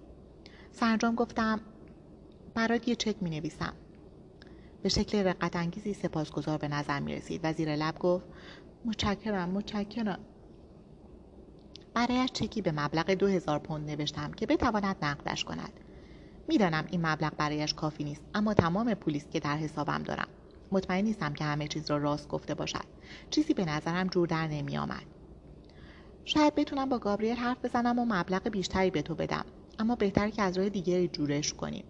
[0.72, 1.62] سرانجام گفتم
[2.54, 3.74] برات یه چک می نویسم
[4.84, 8.26] به شکل رقت انگیزی سپاسگزار به نظر می رسید و زیر لب گفت
[8.86, 10.20] متشکرم متشکرم.
[11.94, 15.80] برایش چکی به مبلغ دو هزار پوند نوشتم که بتواند نقدش کند.
[16.48, 20.28] می‌دانم این مبلغ برایش کافی نیست اما تمام پولی است که در حسابم دارم.
[20.72, 22.86] مطمئن نیستم که همه چیز را راست گفته باشد.
[23.30, 25.04] چیزی به نظرم جور در نمی آمد.
[26.26, 29.46] شاید بتونم با گابریل حرف بزنم و مبلغ بیشتری به تو بدم.
[29.80, 31.84] اما بهتر که از راه دیگری جورش کنیم.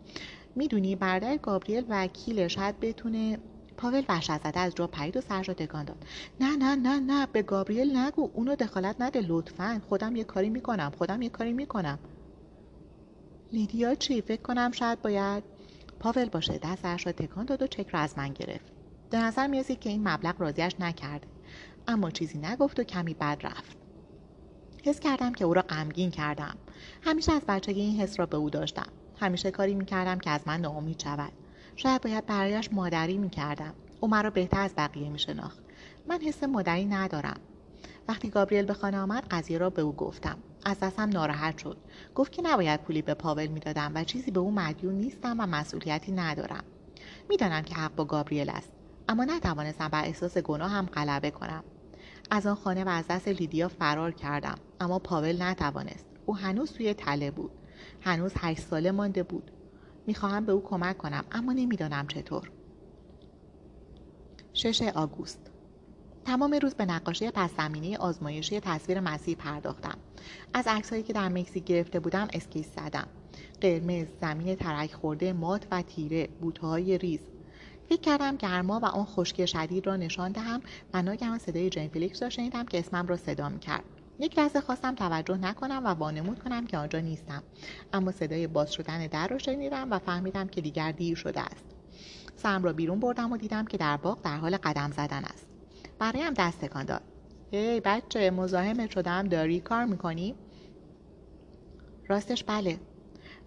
[0.55, 3.39] می‌دونی برادر گابریل وکیل شاید بتونه
[3.77, 6.05] پاول وحشت زده از جا پرید و سرش را تکان داد.
[6.39, 8.29] نه نه نه نه به گابریل نگو.
[8.34, 9.81] اونو دخالت نده لطفا.
[9.89, 11.99] خودم یه کاری می‌کنم خودم یه کاری می‌کنم.
[13.51, 15.43] لیدیا چی؟ فکر کنم شاید باید
[15.99, 16.59] پاول باشه.
[16.63, 18.73] دستش را تکان داد و چک را از من گرفت.
[19.09, 21.27] به نظر می‌رسید که این مبلغ راضیش نکرده.
[21.88, 23.82] اما چیزی نگفت و کمی بد رفت.
[24.86, 26.55] حس کردم که او را غمگین کردم.
[27.01, 28.88] همیشه از بچگی این حس را به او داشتم.
[29.19, 31.31] همیشه کاری می‌کردم که از من ناامید شود.
[31.75, 33.73] شاید باید برایش مادری می‌کردم.
[33.99, 35.59] او مرا بهتر از بقیه میشناخت.
[36.07, 37.39] من حس مادری ندارم.
[38.07, 40.38] وقتی گابریل به خانه آمد قضیه را به او گفتم.
[40.65, 41.77] از دستم ناراحت شد.
[42.15, 46.11] گفت که نباید پولی به پاول می‌دادم و چیزی به او مدیون نیستم و مسئولیتی
[46.11, 46.63] ندارم.
[47.29, 48.71] می‌دانم که حق با گابریل است.
[49.09, 51.63] اما نتوانستم بر احساس گناه هم غلبه کنم.
[52.32, 56.05] از آن خانه و از دست لیدیا فرار کردم اما پاول نتوانست.
[56.26, 57.51] او هنوز توی تله بود.
[58.01, 59.51] هنوز هشت ساله مانده بود.
[60.07, 62.51] می‌خواهم به او کمک کنم اما نمی‌دانم چطور.
[64.53, 65.51] شش آگوست.
[66.26, 69.97] تمام روز به نقاشی پس زمینه آزمایشی تصویر مسیح پرداختم.
[70.53, 73.07] از عکسهایی که در مکزیک گرفته بودم اسکیس زدم.
[73.61, 77.32] قرمز زمین ترک خورده مات و تیره بوتههای ریز.
[77.89, 80.61] فکر کردم گرما و آن خشکی شدید را نشان دهم.
[80.93, 83.84] و ناگهان صدای جین فلیکس را شنیدم که اسمم را صدا می‌کرد.
[84.19, 87.43] یک لحظه خواستم توجه نکنم و وانمود کنم که آنجا نیستم.
[87.93, 91.65] اما صدای باز شدن در را شنیدم و فهمیدم که دیگر دیر شده است.
[92.36, 95.47] سرم را بیرون بردم و دیدم که در باغ در حال قدم زدن است.
[95.99, 97.01] برایم دست تکان داد.
[97.51, 99.27] هی بچه مزاحمت شدم.
[99.27, 100.36] داری کار می‌کنی؟
[102.07, 102.79] راستش بله.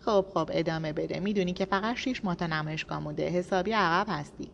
[0.07, 1.21] خب خب ادامه بده.
[1.21, 3.29] می‌دونی که فقط شیش ماه تا نمایشگاه مونده.
[3.29, 4.51] حسابی عقب هستی.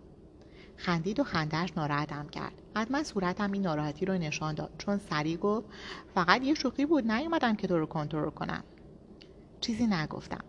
[0.76, 2.53] خندید و خندهش ناراحتم کرد.
[2.76, 4.70] حتما صورتم این ناراحتی رو نشان داد.
[4.78, 5.66] چون سری گفت
[6.14, 7.11] فقط یه شوخی بود.
[7.12, 8.64] نیومدم که تو رو کنترل کنم.
[9.61, 10.44] چیزی نگفتم.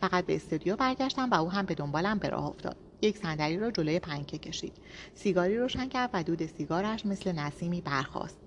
[0.00, 2.76] فقط به استودیو برگشتم و او هم به دنبالم به راه افتاد.
[3.02, 4.72] یک صندلی را جلوی پنکه کشید.
[5.14, 8.38] سیگاری روشن کرد و دود سیگارش مثل نسیمی برخاست.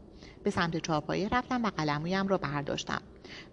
[0.44, 3.02] به سمت چاپایه رفتم و قلمویم را برداشتم.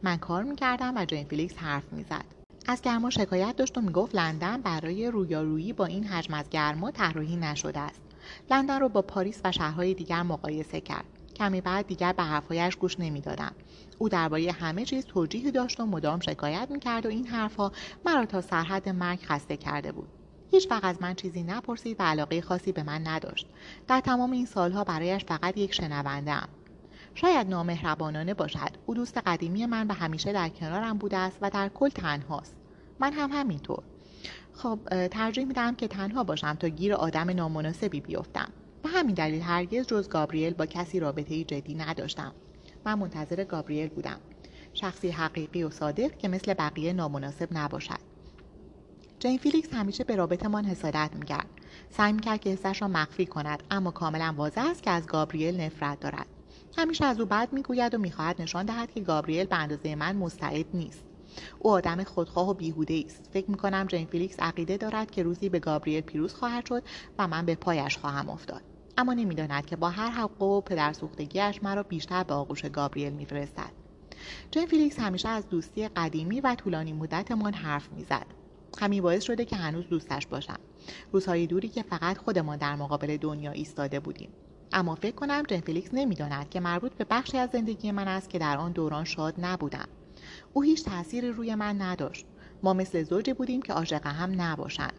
[0.02, 2.45] من کار می‌کردم و جین فیلیکس حرف می‌زد.
[2.68, 7.36] از گرما شکایت داشت و می‌گفت لندن برای رویارویی با این حجم از گرما طراحی
[7.36, 8.02] نشده است.
[8.50, 11.04] لندن رو با پاریس و شهرهای دیگر مقایسه کرد.
[11.36, 13.52] کمی بعد دیگر به حرفهایش گوش نمی‌دادم
[13.98, 17.72] او درباره همه چیز توجیهی داشت و مدام شکایت می‌کرد و این حرفها
[18.06, 20.08] مرا تا سرحد مرگ خسته کرده بود.
[20.50, 23.46] هیچ وقت از من چیزی نپرسید و علاقه خاصی به من نداشت.
[23.88, 26.32] در تمام این سالها برایش فقط یک شنونده
[27.16, 28.70] شاید نامهربانانه باشد.
[28.86, 32.56] او دوست قدیمی من و همیشه در کنارم بوده است و در کل تنهاست.
[33.00, 33.82] من هم همینطور.
[34.52, 38.48] خب ترجیح میدم که تنها باشم تا گیر آدم نامناسبی بیفتم.
[38.82, 42.32] به همین دلیل هرگز جز گابریل با کسی رابطه جدی نداشتم.
[42.84, 44.20] من منتظر گابریل بودم.
[44.72, 48.00] شخصی حقیقی و صادق که مثل بقیه نامناسب نباشد.
[49.18, 51.46] جین فیلیکس همیشه به رابطمان حسادت می‌کرد.
[51.90, 56.00] سعی می‌کرد که حسش را مخفی کند اما کاملا واضح است که از گابریل نفرت
[56.00, 56.26] دارد.
[56.76, 60.66] همیشه از او بد می‌گوید و می‌خواهد نشان دهد که گابریل به اندازه من مستعد
[60.74, 61.04] نیست.
[61.58, 63.30] او آدم خودخواه و بیهوده است.
[63.32, 66.82] فکر می‌کنم جین فیلیکس عقیده دارد که روزی به گابریل پیروز خواهد شد
[67.18, 68.62] و من به پایش خواهم افتاد.
[68.98, 73.72] اما نمی‌داند که با هر حقه و پدرسوختگیاش مرا بیشتر به آغوش گابریل میفرستد.
[74.50, 78.26] جین فیلیکس همیشه از دوستی قدیمی و طولانی مدتمان حرف می‌زد.
[78.78, 80.58] همین باعث شده که هنوز دوستش باشم.
[81.12, 84.30] روزهای دوری که فقط خودمان در مقابل دنیا ایستاده بودیم.
[84.72, 88.38] اما فکر کنم جن فلیکس نمی‌داند که مربوط به بخشی از زندگی من است که
[88.38, 89.88] در آن دوران شاد نبودم.
[90.52, 92.26] او هیچ تأثیری روی من نداشت.
[92.62, 94.92] ما مثل زوجی بودیم که عاشق هم نباشند.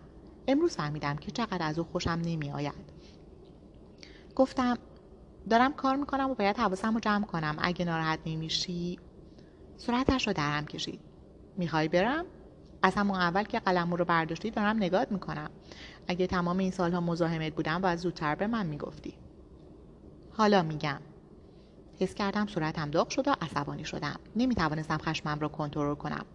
[0.48, 2.94] امروز فهمیدم که چقدر از او خوشم نمیآید.
[4.36, 4.78] گفتم
[5.50, 7.56] دارم کار می‌کنم و باید حواسم رو جمع کنم.
[7.60, 9.00] اگه ناراحت نمیشی
[9.78, 11.00] صورتش رو درم کشید.
[11.58, 12.26] می‌خوای برم؟
[12.82, 15.50] از همون اول که قلم رو برداشتی دارم نگات می‌کنم.
[16.08, 19.14] اگه تمام این سالها مزاحمت بودم باید زودتر به من می‌گفتی.
[20.38, 21.02] حالا میگم.
[22.00, 24.20] حس کردم صورتم داغ شد و عصبانی شدم.
[24.36, 26.26] نمی‌توانستم خشمم را کنترل کنم.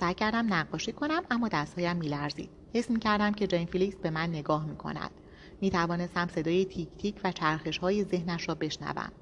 [0.00, 2.50] سعی کردم نقاشی کنم اما دستهایم میلرزید.
[2.74, 5.10] حس می‌کردم که جین فیلیکس به من نگاه می‌کند.
[5.60, 9.12] می‌توانستم صدای تیک تیک و چرخش های ذهنش را بشنوم.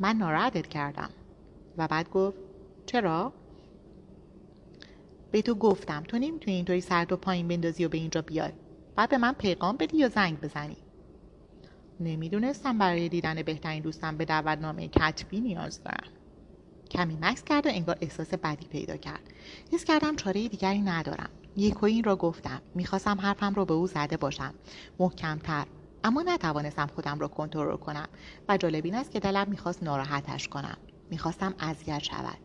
[0.00, 1.10] من ناراحتت کردم.
[1.76, 2.38] و بعد گفت
[2.86, 3.32] چرا؟
[5.30, 6.02] به تو گفتم.
[6.02, 8.52] تو نمی‌تونی اینطوری سر و پایین بندازی و به اینجا بیای.
[8.96, 10.76] بعد به من پیغام بدی یا زنگ بزنی.
[12.00, 16.12] نمی‌دونستم برای دیدن بهترین دوستم به دعوتنامه کتبی نیاز دارم.
[16.90, 19.20] کمی مکس کرد و انگار احساس بدی پیدا کرد.
[19.72, 21.30] حس کردم چاره دیگری ندارم.
[21.56, 22.62] یک و این را گفتم.
[22.74, 24.54] می‌خواستم حرفم را به او زده باشم.
[24.98, 25.66] محکمتر.
[26.04, 28.08] اما نتوانستم خودم را کنترل کنم
[28.48, 30.76] و جالب این است که دلم می‌خواست ناراحتش کنم.
[31.10, 32.38] می‌خواستم اذیت شود.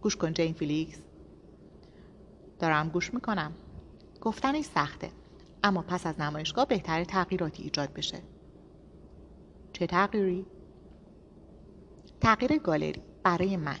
[0.00, 0.98] گوش کن جین فیلیکس.
[2.58, 3.52] دارم گوش می‌کنم.
[4.20, 5.10] گفتنش سخته.
[5.64, 8.18] اما پس از نمایشگاه بهتر تغییراتی ایجاد بشه.
[9.78, 10.46] چه تغییری؟
[12.20, 13.78] تغییر گالری برای من.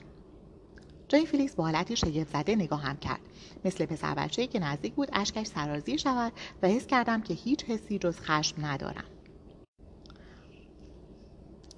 [1.08, 3.20] جین فیلیکس با حالتی شگفت زده نگاهم کرد.
[3.64, 6.32] مثل پسر بچه‌ای که نزدیک بود اشکش سرازیر شود
[6.62, 9.04] و حس کردم که هیچ حسی جز خشم ندارم.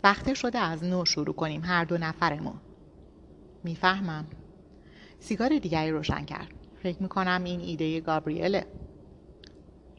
[0.04, 2.60] وقت شده از نو شروع کنیم هر دو نفرمون.
[3.62, 4.30] می‌فهمم.
[5.20, 6.50] سیگار دیگری روشن کرد.
[6.82, 8.66] فکر می‌کنم این ایده گابریله.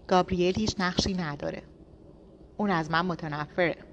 [0.08, 1.64] گابریل هیچ نقشی نداره.
[2.58, 3.91] اون از من متنفره.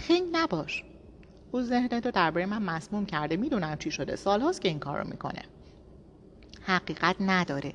[0.00, 0.84] خنگ نباش.
[1.50, 4.16] او ذهنتو درباره من مسموم کرده می‌دونم چی شده.
[4.16, 5.42] سالهاست که این کار رو می‌کنه.
[6.62, 7.72] حقیقت نداره.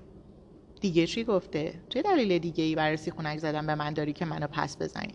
[0.81, 4.47] دیگه چی گفته؟ چه دلیل دیگه ای برای سیخونک زدن به من داری که منو
[4.47, 5.13] پس بزنی؟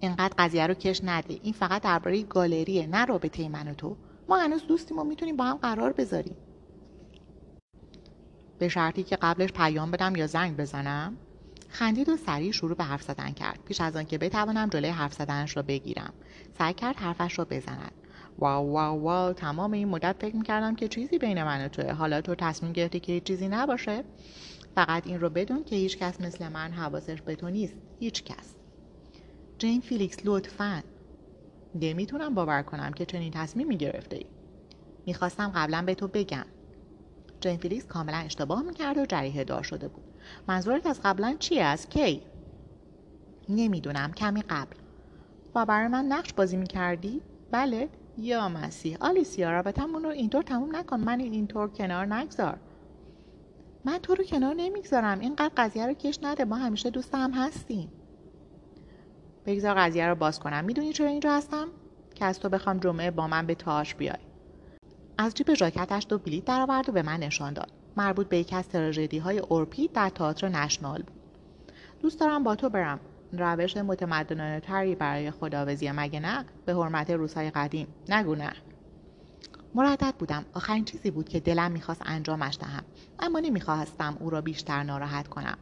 [0.00, 1.38] اینقدر قضیه رو کش نده.
[1.42, 3.96] این فقط درباره گالریه نه رابطه من و تو.
[4.28, 6.36] ما هنوز دوستیم و می‌تونیم با هم قرار بذاریم.
[8.58, 11.16] به شرطی که قبلش پیام بدم یا زنگ بزنم؟
[11.74, 13.60] خندید و سریع شروع به حرف زدن کرد.
[13.64, 16.12] پیش از آنکه بتوانم جلوی حرف زدنش را بگیرم.
[16.58, 17.92] سعی کرد حرفش را بزند.
[18.38, 21.92] واو واو واو تمام این مدت فکر می‌کردم که چیزی بین من و توه.
[21.92, 24.04] حالا تو تصمیم گرفتی که هیچ چیزی نباشه.
[24.74, 27.76] فقط این رو بدون که هیچ کس مثل من حواسش به تو نیست.
[27.98, 28.54] هیچ کس.
[29.58, 30.82] جین فیلیکس لطفا.
[31.74, 34.26] نمی‌تونم باور کنم که چنین تصمیمی گرفته ای.
[35.06, 36.46] می‌خواستم قبلا به تو بگم.
[37.40, 40.03] جین فیلیکس کاملا اشتباه می‌کرد و جریحه دار شده بود.
[40.48, 42.22] منظورت از قبلا چی از کی؟
[43.48, 44.76] نمی‌دونم کمی قبل.
[45.54, 47.20] و برای من نقش بازی می‌کردی؟
[47.50, 47.88] بله.
[48.18, 48.96] یا مسیح.
[49.00, 51.00] آلیسیا رابطمون رو اینطور تموم نکن.
[51.00, 52.56] من اینطور کنار نگذار.
[53.84, 55.20] من تو رو کنار نمی‌گذارم.
[55.20, 56.44] اینقدر قضیه رو کش نده.
[56.44, 57.92] ما همیشه دوست هم هستیم.
[59.46, 60.64] بگذار قضیه رو باز کنم.
[60.64, 61.68] می‌دونی چرا اینجا هستم؟
[62.14, 64.18] که از تو بخوام جمعه با من به تاش بیای.
[65.18, 67.70] از جیب ژاکتش دو بلیط درآورد و به من نشان داد.
[67.96, 71.16] مربوط به یکی از تراژدی های اورپید در تئاتر نشنال بود.
[72.02, 73.00] دوست دارم با تو برم.
[73.32, 77.86] روش متمدنانه تری برای خداوزی مگه نه؟ به حرمت روزهای قدیم.
[78.08, 78.52] نگو نه
[79.74, 80.44] مردد بودم.
[80.54, 82.84] آخرین چیزی بود که دلم می‌خواست انجامش دهم.
[83.18, 85.58] اما نمی‌خواستم او را بیشتر ناراحت کنم.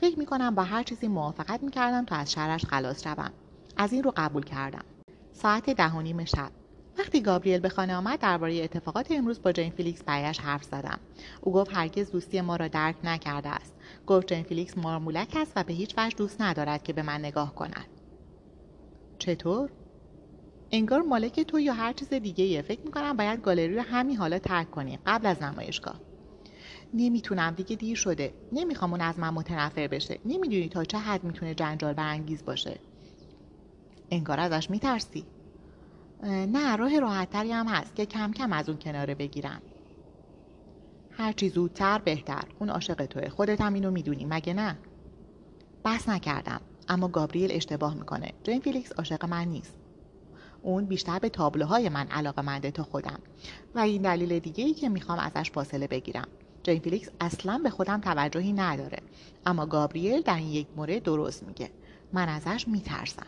[0.00, 3.30] فکر می‌کنم با هر چیزی موافقت می‌کردم تا از شرش خلاص شوم.
[3.76, 4.84] از این رو قبول کردم.
[5.32, 6.50] ساعت ده و نیم شب.
[6.98, 11.00] وقتی گابریل به خانه آمد درباره اتفاقات امروز با جین فیلیکس برایش حرف زدم.
[11.40, 13.74] او گفت هرگز دوستی ما را درک نکرده است.
[14.06, 17.54] گفت جین فیلیکس مارمولک است و به هیچ وجه دوست ندارد که به من نگاه
[17.54, 17.86] کند.
[19.18, 19.70] چطور؟
[20.70, 22.62] انگار مالک تو یا هر چیز دیگه ایه.
[22.62, 26.00] فکر می‌کنم باید گالری رو همین حالا ترک کنی قبل از نمایشگاه.
[26.94, 28.34] نمی‌تونم دیگه دیر شده.
[28.52, 30.18] نمی‌خوام اون از من متنفر بشه.
[30.24, 32.80] نمی‌دونی تا چه حد می‌تونه جنجال برانگیز باشه.
[34.10, 35.26] انگار ازش میترسی.
[36.24, 39.62] نه راه راحتتری هم هست که کم کم از اون کناره بگیرم
[41.10, 42.44] هرچی زودتر بهتر.
[42.58, 43.28] اون عاشق توه.
[43.28, 44.24] خودت هم اینو می‌دونی.
[44.24, 44.78] مگه نه؟
[45.84, 46.60] بس نکردم.
[46.88, 48.32] اما گابریل اشتباه می‌کنه.
[48.44, 49.74] جین فیلیکس عاشق من نیست.
[50.62, 53.18] اون بیشتر به تابلوهای من علاقه منده تا خودم.
[53.74, 56.28] و این دلیل دیگه ای که می‌خوام ازش فاصله بگیرم.
[56.62, 58.98] جین فیلیکس اصلا به خودم توجهی نداره.
[59.46, 61.70] اما گابریل در این یک مورد درست میگه.
[62.12, 63.26] من ازش میترسم.